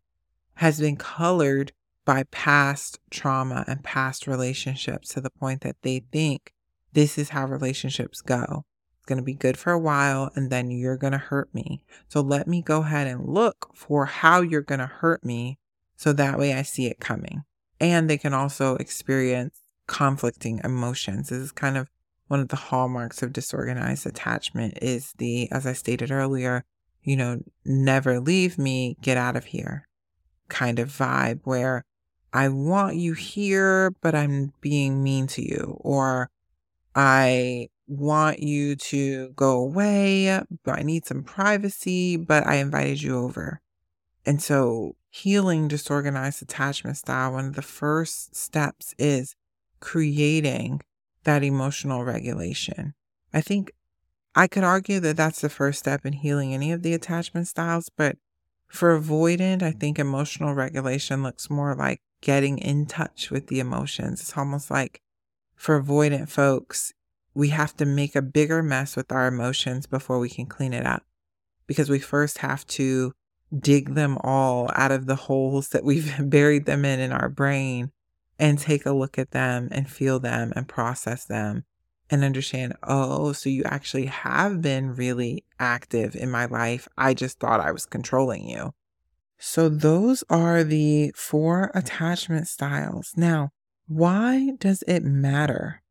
has 0.54 0.80
been 0.80 0.96
colored 0.96 1.72
by 2.04 2.24
past 2.24 2.98
trauma 3.10 3.64
and 3.66 3.84
past 3.84 4.26
relationships 4.26 5.10
to 5.10 5.20
the 5.20 5.30
point 5.30 5.60
that 5.60 5.76
they 5.82 6.02
think 6.10 6.52
this 6.94 7.18
is 7.18 7.30
how 7.30 7.46
relationships 7.46 8.22
go. 8.22 8.64
Going 9.08 9.18
to 9.18 9.24
be 9.24 9.32
good 9.32 9.56
for 9.56 9.72
a 9.72 9.78
while 9.78 10.30
and 10.34 10.50
then 10.50 10.70
you're 10.70 10.98
going 10.98 11.14
to 11.14 11.18
hurt 11.18 11.52
me. 11.54 11.82
So 12.08 12.20
let 12.20 12.46
me 12.46 12.60
go 12.60 12.82
ahead 12.82 13.06
and 13.06 13.26
look 13.26 13.70
for 13.74 14.04
how 14.04 14.42
you're 14.42 14.60
going 14.60 14.80
to 14.80 14.86
hurt 14.86 15.24
me 15.24 15.58
so 15.96 16.12
that 16.12 16.38
way 16.38 16.52
I 16.52 16.60
see 16.60 16.86
it 16.86 17.00
coming. 17.00 17.44
And 17.80 18.10
they 18.10 18.18
can 18.18 18.34
also 18.34 18.76
experience 18.76 19.60
conflicting 19.86 20.60
emotions. 20.62 21.30
This 21.30 21.38
is 21.38 21.52
kind 21.52 21.78
of 21.78 21.88
one 22.26 22.40
of 22.40 22.48
the 22.48 22.56
hallmarks 22.56 23.22
of 23.22 23.32
disorganized 23.32 24.06
attachment 24.06 24.78
is 24.82 25.14
the, 25.16 25.50
as 25.50 25.66
I 25.66 25.72
stated 25.72 26.10
earlier, 26.10 26.64
you 27.02 27.16
know, 27.16 27.40
never 27.64 28.20
leave 28.20 28.58
me, 28.58 28.98
get 29.00 29.16
out 29.16 29.36
of 29.36 29.46
here 29.46 29.88
kind 30.48 30.78
of 30.78 30.88
vibe 30.88 31.40
where 31.44 31.84
I 32.32 32.48
want 32.48 32.96
you 32.96 33.14
here, 33.14 33.90
but 34.02 34.14
I'm 34.14 34.52
being 34.60 35.02
mean 35.02 35.26
to 35.28 35.42
you. 35.42 35.78
Or 35.80 36.30
I 36.94 37.68
want 37.88 38.40
you 38.40 38.76
to 38.76 39.30
go 39.30 39.58
away, 39.58 40.40
but 40.64 40.78
I 40.78 40.82
need 40.82 41.06
some 41.06 41.22
privacy, 41.22 42.16
but 42.16 42.46
I 42.46 42.56
invited 42.56 43.02
you 43.02 43.18
over. 43.18 43.60
And 44.26 44.42
so, 44.42 44.96
healing 45.10 45.68
disorganized 45.68 46.42
attachment 46.42 46.98
style, 46.98 47.32
one 47.32 47.46
of 47.46 47.54
the 47.54 47.62
first 47.62 48.36
steps 48.36 48.94
is 48.98 49.34
creating 49.80 50.82
that 51.24 51.42
emotional 51.42 52.04
regulation. 52.04 52.94
I 53.32 53.40
think 53.40 53.72
I 54.34 54.46
could 54.46 54.64
argue 54.64 55.00
that 55.00 55.16
that's 55.16 55.40
the 55.40 55.48
first 55.48 55.78
step 55.78 56.04
in 56.04 56.12
healing 56.12 56.52
any 56.52 56.72
of 56.72 56.82
the 56.82 56.94
attachment 56.94 57.48
styles, 57.48 57.90
but 57.96 58.16
for 58.68 58.98
avoidant, 58.98 59.62
I 59.62 59.70
think 59.72 59.98
emotional 59.98 60.54
regulation 60.54 61.22
looks 61.22 61.48
more 61.48 61.74
like 61.74 62.02
getting 62.20 62.58
in 62.58 62.86
touch 62.86 63.30
with 63.30 63.46
the 63.46 63.60
emotions. 63.60 64.20
It's 64.20 64.36
almost 64.36 64.70
like 64.70 65.00
for 65.56 65.82
avoidant 65.82 66.28
folks, 66.28 66.92
we 67.38 67.50
have 67.50 67.76
to 67.76 67.86
make 67.86 68.16
a 68.16 68.20
bigger 68.20 68.64
mess 68.64 68.96
with 68.96 69.12
our 69.12 69.28
emotions 69.28 69.86
before 69.86 70.18
we 70.18 70.28
can 70.28 70.44
clean 70.44 70.72
it 70.72 70.84
up 70.84 71.04
because 71.68 71.88
we 71.88 72.00
first 72.00 72.38
have 72.38 72.66
to 72.66 73.12
dig 73.56 73.94
them 73.94 74.18
all 74.24 74.68
out 74.74 74.90
of 74.90 75.06
the 75.06 75.14
holes 75.14 75.68
that 75.68 75.84
we've 75.84 76.12
buried 76.28 76.66
them 76.66 76.84
in 76.84 76.98
in 76.98 77.12
our 77.12 77.28
brain 77.28 77.92
and 78.40 78.58
take 78.58 78.84
a 78.84 78.90
look 78.90 79.20
at 79.20 79.30
them 79.30 79.68
and 79.70 79.88
feel 79.88 80.18
them 80.18 80.52
and 80.56 80.66
process 80.66 81.26
them 81.26 81.62
and 82.10 82.24
understand, 82.24 82.74
oh, 82.82 83.30
so 83.30 83.48
you 83.48 83.62
actually 83.62 84.06
have 84.06 84.60
been 84.60 84.96
really 84.96 85.44
active 85.60 86.16
in 86.16 86.32
my 86.32 86.46
life. 86.46 86.88
I 86.98 87.14
just 87.14 87.38
thought 87.38 87.60
I 87.60 87.70
was 87.70 87.86
controlling 87.86 88.48
you. 88.48 88.72
So, 89.38 89.68
those 89.68 90.24
are 90.28 90.64
the 90.64 91.12
four 91.14 91.70
attachment 91.72 92.48
styles. 92.48 93.12
Now, 93.16 93.50
why 93.86 94.54
does 94.58 94.82
it 94.88 95.04
matter? 95.04 95.82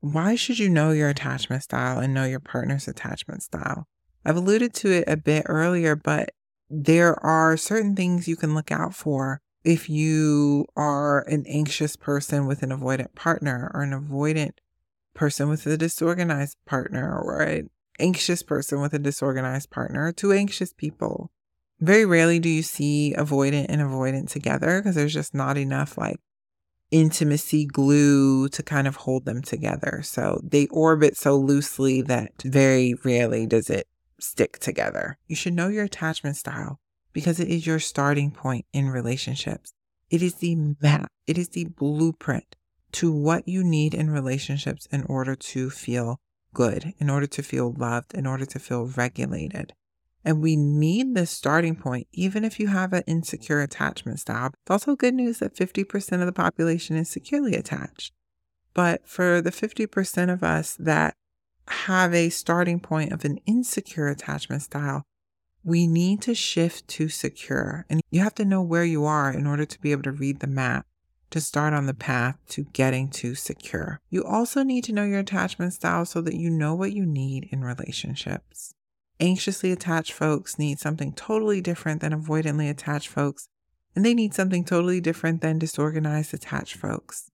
Why 0.00 0.36
should 0.36 0.58
you 0.58 0.68
know 0.68 0.92
your 0.92 1.08
attachment 1.08 1.62
style 1.62 1.98
and 1.98 2.14
know 2.14 2.24
your 2.24 2.40
partner's 2.40 2.86
attachment 2.86 3.42
style? 3.42 3.86
I've 4.24 4.36
alluded 4.36 4.74
to 4.74 4.90
it 4.92 5.04
a 5.06 5.16
bit 5.16 5.44
earlier, 5.46 5.96
but 5.96 6.30
there 6.70 7.18
are 7.24 7.56
certain 7.56 7.96
things 7.96 8.28
you 8.28 8.36
can 8.36 8.54
look 8.54 8.70
out 8.70 8.94
for 8.94 9.40
if 9.64 9.88
you 9.88 10.66
are 10.76 11.20
an 11.28 11.44
anxious 11.48 11.96
person 11.96 12.46
with 12.46 12.62
an 12.62 12.70
avoidant 12.70 13.14
partner 13.14 13.70
or 13.74 13.82
an 13.82 13.92
avoidant 13.92 14.52
person 15.14 15.48
with 15.48 15.66
a 15.66 15.76
disorganized 15.76 16.56
partner 16.64 17.18
or 17.18 17.40
an 17.40 17.70
anxious 17.98 18.42
person 18.42 18.80
with 18.80 18.94
a 18.94 18.98
disorganized 18.98 19.68
partner 19.70 20.12
two 20.12 20.30
anxious 20.30 20.72
people 20.72 21.32
very 21.80 22.04
rarely 22.04 22.38
do 22.38 22.48
you 22.48 22.62
see 22.62 23.14
avoidant 23.18 23.66
and 23.68 23.80
avoidant 23.80 24.30
together 24.30 24.80
because 24.80 24.94
there's 24.94 25.12
just 25.12 25.34
not 25.34 25.58
enough 25.58 25.98
like 25.98 26.20
intimacy 26.90 27.66
glue 27.66 28.48
to 28.48 28.62
kind 28.62 28.86
of 28.86 28.96
hold 28.96 29.24
them 29.24 29.42
together. 29.42 30.00
So 30.02 30.40
they 30.42 30.66
orbit 30.68 31.16
so 31.16 31.36
loosely 31.36 32.02
that 32.02 32.32
very 32.42 32.94
rarely 33.04 33.46
does 33.46 33.70
it 33.70 33.86
stick 34.20 34.58
together. 34.58 35.18
You 35.26 35.36
should 35.36 35.54
know 35.54 35.68
your 35.68 35.84
attachment 35.84 36.36
style 36.36 36.80
because 37.12 37.40
it 37.40 37.48
is 37.48 37.66
your 37.66 37.78
starting 37.78 38.30
point 38.30 38.66
in 38.72 38.88
relationships. 38.88 39.72
It 40.10 40.22
is 40.22 40.36
the 40.36 40.56
map, 40.80 41.10
it 41.26 41.36
is 41.36 41.50
the 41.50 41.66
blueprint 41.66 42.56
to 42.92 43.12
what 43.12 43.46
you 43.46 43.62
need 43.62 43.94
in 43.94 44.10
relationships 44.10 44.86
in 44.90 45.04
order 45.04 45.34
to 45.34 45.70
feel 45.70 46.20
good, 46.54 46.94
in 46.98 47.10
order 47.10 47.26
to 47.26 47.42
feel 47.42 47.74
loved, 47.76 48.14
in 48.14 48.26
order 48.26 48.46
to 48.46 48.58
feel 48.58 48.86
regulated. 48.86 49.74
And 50.24 50.42
we 50.42 50.56
need 50.56 51.14
this 51.14 51.30
starting 51.30 51.76
point, 51.76 52.06
even 52.12 52.44
if 52.44 52.58
you 52.58 52.68
have 52.68 52.92
an 52.92 53.04
insecure 53.06 53.60
attachment 53.60 54.20
style. 54.20 54.48
It's 54.48 54.70
also 54.70 54.96
good 54.96 55.14
news 55.14 55.38
that 55.38 55.54
50% 55.54 56.20
of 56.20 56.26
the 56.26 56.32
population 56.32 56.96
is 56.96 57.08
securely 57.08 57.54
attached. 57.54 58.12
But 58.74 59.06
for 59.08 59.40
the 59.40 59.50
50% 59.50 60.32
of 60.32 60.42
us 60.42 60.76
that 60.78 61.14
have 61.68 62.14
a 62.14 62.30
starting 62.30 62.80
point 62.80 63.12
of 63.12 63.24
an 63.24 63.38
insecure 63.46 64.08
attachment 64.08 64.62
style, 64.62 65.04
we 65.64 65.86
need 65.86 66.22
to 66.22 66.34
shift 66.34 66.88
to 66.88 67.08
secure. 67.08 67.84
And 67.88 68.00
you 68.10 68.20
have 68.20 68.34
to 68.36 68.44
know 68.44 68.62
where 68.62 68.84
you 68.84 69.04
are 69.04 69.30
in 69.32 69.46
order 69.46 69.64
to 69.64 69.80
be 69.80 69.92
able 69.92 70.04
to 70.04 70.12
read 70.12 70.40
the 70.40 70.46
map 70.46 70.86
to 71.30 71.40
start 71.40 71.74
on 71.74 71.86
the 71.86 71.94
path 71.94 72.36
to 72.48 72.64
getting 72.72 73.08
to 73.10 73.34
secure. 73.34 74.00
You 74.08 74.24
also 74.24 74.62
need 74.62 74.84
to 74.84 74.92
know 74.92 75.04
your 75.04 75.18
attachment 75.18 75.74
style 75.74 76.06
so 76.06 76.20
that 76.22 76.34
you 76.34 76.48
know 76.48 76.74
what 76.74 76.92
you 76.92 77.04
need 77.04 77.48
in 77.50 77.62
relationships. 77.62 78.74
Anxiously 79.20 79.72
attached 79.72 80.12
folks 80.12 80.58
need 80.58 80.78
something 80.78 81.12
totally 81.12 81.60
different 81.60 82.00
than 82.00 82.12
avoidantly 82.12 82.70
attached 82.70 83.08
folks, 83.08 83.48
and 83.96 84.04
they 84.04 84.14
need 84.14 84.32
something 84.32 84.64
totally 84.64 85.00
different 85.00 85.40
than 85.40 85.58
disorganized 85.58 86.32
attached 86.32 86.76
folks. 86.76 87.30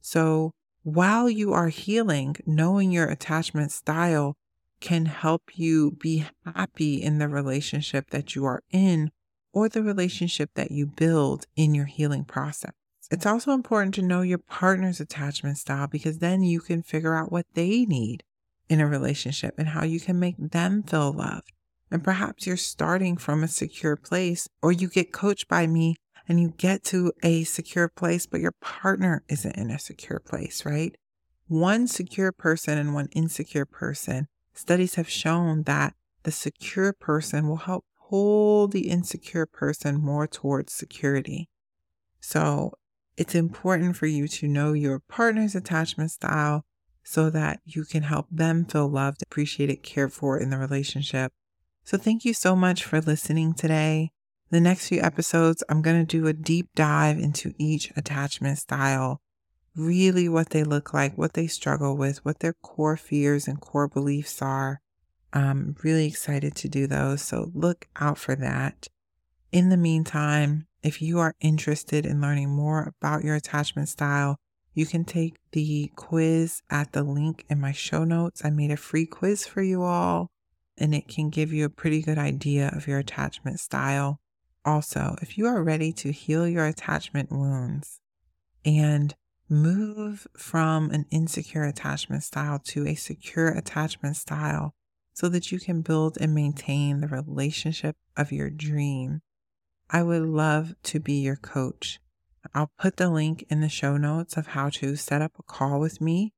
So, 0.00 0.52
while 0.82 1.28
you 1.30 1.52
are 1.52 1.68
healing, 1.68 2.36
knowing 2.46 2.90
your 2.90 3.06
attachment 3.06 3.70
style 3.70 4.36
can 4.80 5.06
help 5.06 5.42
you 5.54 5.92
be 5.92 6.26
happy 6.44 7.02
in 7.02 7.18
the 7.18 7.28
relationship 7.28 8.10
that 8.10 8.34
you 8.34 8.44
are 8.44 8.62
in 8.70 9.10
or 9.52 9.68
the 9.68 9.82
relationship 9.82 10.50
that 10.54 10.70
you 10.70 10.86
build 10.86 11.46
in 11.56 11.74
your 11.74 11.86
healing 11.86 12.24
process. 12.24 12.72
It's 13.10 13.26
also 13.26 13.52
important 13.52 13.94
to 13.94 14.02
know 14.02 14.22
your 14.22 14.38
partner's 14.38 15.00
attachment 15.00 15.58
style 15.58 15.86
because 15.86 16.18
then 16.18 16.42
you 16.42 16.60
can 16.60 16.82
figure 16.82 17.14
out 17.14 17.32
what 17.32 17.46
they 17.54 17.84
need 17.84 18.22
in 18.68 18.80
a 18.80 18.86
relationship 18.86 19.54
and 19.58 19.68
how 19.68 19.84
you 19.84 20.00
can 20.00 20.18
make 20.18 20.36
them 20.38 20.82
feel 20.82 21.12
loved. 21.12 21.52
And 21.90 22.04
perhaps 22.04 22.46
you're 22.46 22.56
starting 22.56 23.16
from 23.16 23.42
a 23.42 23.48
secure 23.48 23.96
place, 23.96 24.48
or 24.62 24.72
you 24.72 24.88
get 24.88 25.12
coached 25.12 25.48
by 25.48 25.66
me 25.66 25.96
and 26.28 26.38
you 26.38 26.52
get 26.58 26.84
to 26.84 27.12
a 27.22 27.44
secure 27.44 27.88
place, 27.88 28.26
but 28.26 28.40
your 28.40 28.52
partner 28.60 29.24
isn't 29.28 29.56
in 29.56 29.70
a 29.70 29.78
secure 29.78 30.20
place, 30.20 30.66
right? 30.66 30.94
One 31.46 31.86
secure 31.86 32.30
person 32.30 32.76
and 32.76 32.92
one 32.92 33.08
insecure 33.12 33.64
person, 33.64 34.28
studies 34.52 34.96
have 34.96 35.08
shown 35.08 35.62
that 35.62 35.94
the 36.24 36.30
secure 36.30 36.92
person 36.92 37.48
will 37.48 37.56
help 37.56 37.86
pull 38.08 38.68
the 38.68 38.90
insecure 38.90 39.46
person 39.46 40.00
more 40.00 40.26
towards 40.26 40.74
security. 40.74 41.48
So 42.20 42.72
it's 43.16 43.34
important 43.34 43.96
for 43.96 44.06
you 44.06 44.28
to 44.28 44.46
know 44.46 44.74
your 44.74 44.98
partner's 44.98 45.54
attachment 45.54 46.10
style 46.10 46.64
so 47.02 47.30
that 47.30 47.60
you 47.64 47.84
can 47.84 48.02
help 48.04 48.26
them 48.30 48.64
feel 48.64 48.88
loved, 48.88 49.22
appreciated, 49.22 49.82
cared 49.82 50.12
for 50.12 50.38
in 50.38 50.50
the 50.50 50.58
relationship. 50.58 51.32
So, 51.84 51.96
thank 51.96 52.24
you 52.24 52.34
so 52.34 52.54
much 52.54 52.84
for 52.84 53.00
listening 53.00 53.54
today. 53.54 54.10
The 54.50 54.60
next 54.60 54.88
few 54.88 55.00
episodes, 55.00 55.62
I'm 55.68 55.82
going 55.82 56.04
to 56.04 56.18
do 56.18 56.26
a 56.26 56.32
deep 56.32 56.70
dive 56.74 57.18
into 57.18 57.52
each 57.58 57.92
attachment 57.96 58.58
style, 58.58 59.20
really 59.76 60.28
what 60.28 60.50
they 60.50 60.64
look 60.64 60.94
like, 60.94 61.18
what 61.18 61.34
they 61.34 61.46
struggle 61.46 61.96
with, 61.96 62.24
what 62.24 62.40
their 62.40 62.54
core 62.54 62.96
fears 62.96 63.46
and 63.46 63.60
core 63.60 63.88
beliefs 63.88 64.40
are. 64.40 64.80
I'm 65.32 65.76
really 65.82 66.06
excited 66.06 66.54
to 66.56 66.68
do 66.68 66.86
those. 66.86 67.22
So 67.22 67.50
look 67.54 67.88
out 67.96 68.18
for 68.18 68.34
that. 68.36 68.88
In 69.52 69.68
the 69.68 69.76
meantime, 69.76 70.66
if 70.82 71.02
you 71.02 71.18
are 71.18 71.34
interested 71.40 72.06
in 72.06 72.20
learning 72.20 72.50
more 72.50 72.94
about 73.00 73.24
your 73.24 73.34
attachment 73.34 73.88
style, 73.88 74.36
you 74.78 74.86
can 74.86 75.04
take 75.04 75.34
the 75.50 75.90
quiz 75.96 76.62
at 76.70 76.92
the 76.92 77.02
link 77.02 77.44
in 77.48 77.60
my 77.60 77.72
show 77.72 78.04
notes. 78.04 78.44
I 78.44 78.50
made 78.50 78.70
a 78.70 78.76
free 78.76 79.06
quiz 79.06 79.44
for 79.44 79.60
you 79.60 79.82
all, 79.82 80.30
and 80.76 80.94
it 80.94 81.08
can 81.08 81.30
give 81.30 81.52
you 81.52 81.64
a 81.64 81.68
pretty 81.68 82.00
good 82.00 82.16
idea 82.16 82.70
of 82.72 82.86
your 82.86 83.00
attachment 83.00 83.58
style. 83.58 84.20
Also, 84.64 85.16
if 85.20 85.36
you 85.36 85.46
are 85.46 85.64
ready 85.64 85.92
to 85.94 86.12
heal 86.12 86.46
your 86.46 86.64
attachment 86.64 87.32
wounds 87.32 87.98
and 88.64 89.16
move 89.48 90.28
from 90.36 90.92
an 90.92 91.06
insecure 91.10 91.64
attachment 91.64 92.22
style 92.22 92.60
to 92.60 92.86
a 92.86 92.94
secure 92.94 93.48
attachment 93.48 94.14
style 94.14 94.76
so 95.12 95.28
that 95.28 95.50
you 95.50 95.58
can 95.58 95.82
build 95.82 96.16
and 96.20 96.32
maintain 96.32 97.00
the 97.00 97.08
relationship 97.08 97.96
of 98.16 98.30
your 98.30 98.48
dream. 98.48 99.22
I 99.90 100.04
would 100.04 100.22
love 100.22 100.76
to 100.84 101.00
be 101.00 101.14
your 101.14 101.34
coach. 101.34 101.98
I'll 102.54 102.72
put 102.78 102.96
the 102.96 103.10
link 103.10 103.44
in 103.48 103.60
the 103.60 103.68
show 103.68 103.96
notes 103.96 104.36
of 104.36 104.48
how 104.48 104.70
to 104.70 104.96
set 104.96 105.22
up 105.22 105.32
a 105.38 105.42
call 105.42 105.80
with 105.80 106.00
me. 106.00 106.32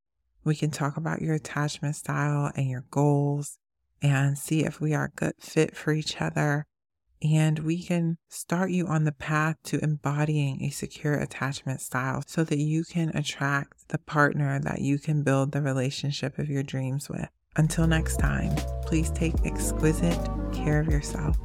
We 0.45 0.55
can 0.55 0.71
talk 0.71 0.97
about 0.97 1.23
your 1.23 1.35
attachment 1.35 1.97
style 1.97 2.51
and 2.55 2.69
your 2.69 2.85
goals 2.91 3.59
and 4.03 4.39
see 4.39 4.65
if 4.65 4.81
we 4.81 4.95
are 4.95 5.05
a 5.05 5.11
good 5.11 5.35
fit 5.39 5.77
for 5.77 5.93
each 5.93 6.21
other 6.21 6.67
and 7.23 7.59
we 7.61 7.83
can 7.83 8.17
start 8.29 8.71
you 8.71 8.87
on 8.87 9.05
the 9.05 9.13
path 9.13 9.57
to 9.65 9.83
embodying 9.83 10.63
a 10.63 10.71
secure 10.71 11.15
attachment 11.15 11.81
style 11.81 12.23
so 12.27 12.45
that 12.45 12.59
you 12.59 12.85
can 12.85 13.11
attract 13.15 13.89
the 13.89 13.99
partner 13.99 14.59
that 14.59 14.81
you 14.81 14.99
can 14.99 15.23
build 15.23 15.53
the 15.53 15.61
relationship 15.61 16.39
of 16.39 16.49
your 16.49 16.63
dreams 16.63 17.11
with. 17.11 17.29
Until 17.57 17.87
next 17.87 18.19
time, 18.19 18.55
please 18.83 19.11
take 19.11 19.35
exquisite 19.45 20.19
care 20.53 20.81
of 20.81 20.89
yourself, 20.89 21.37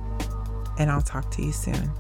and 0.78 0.89
I'll 0.89 1.01
talk 1.01 1.30
to 1.32 1.41
you 1.41 1.51
soon. 1.51 1.91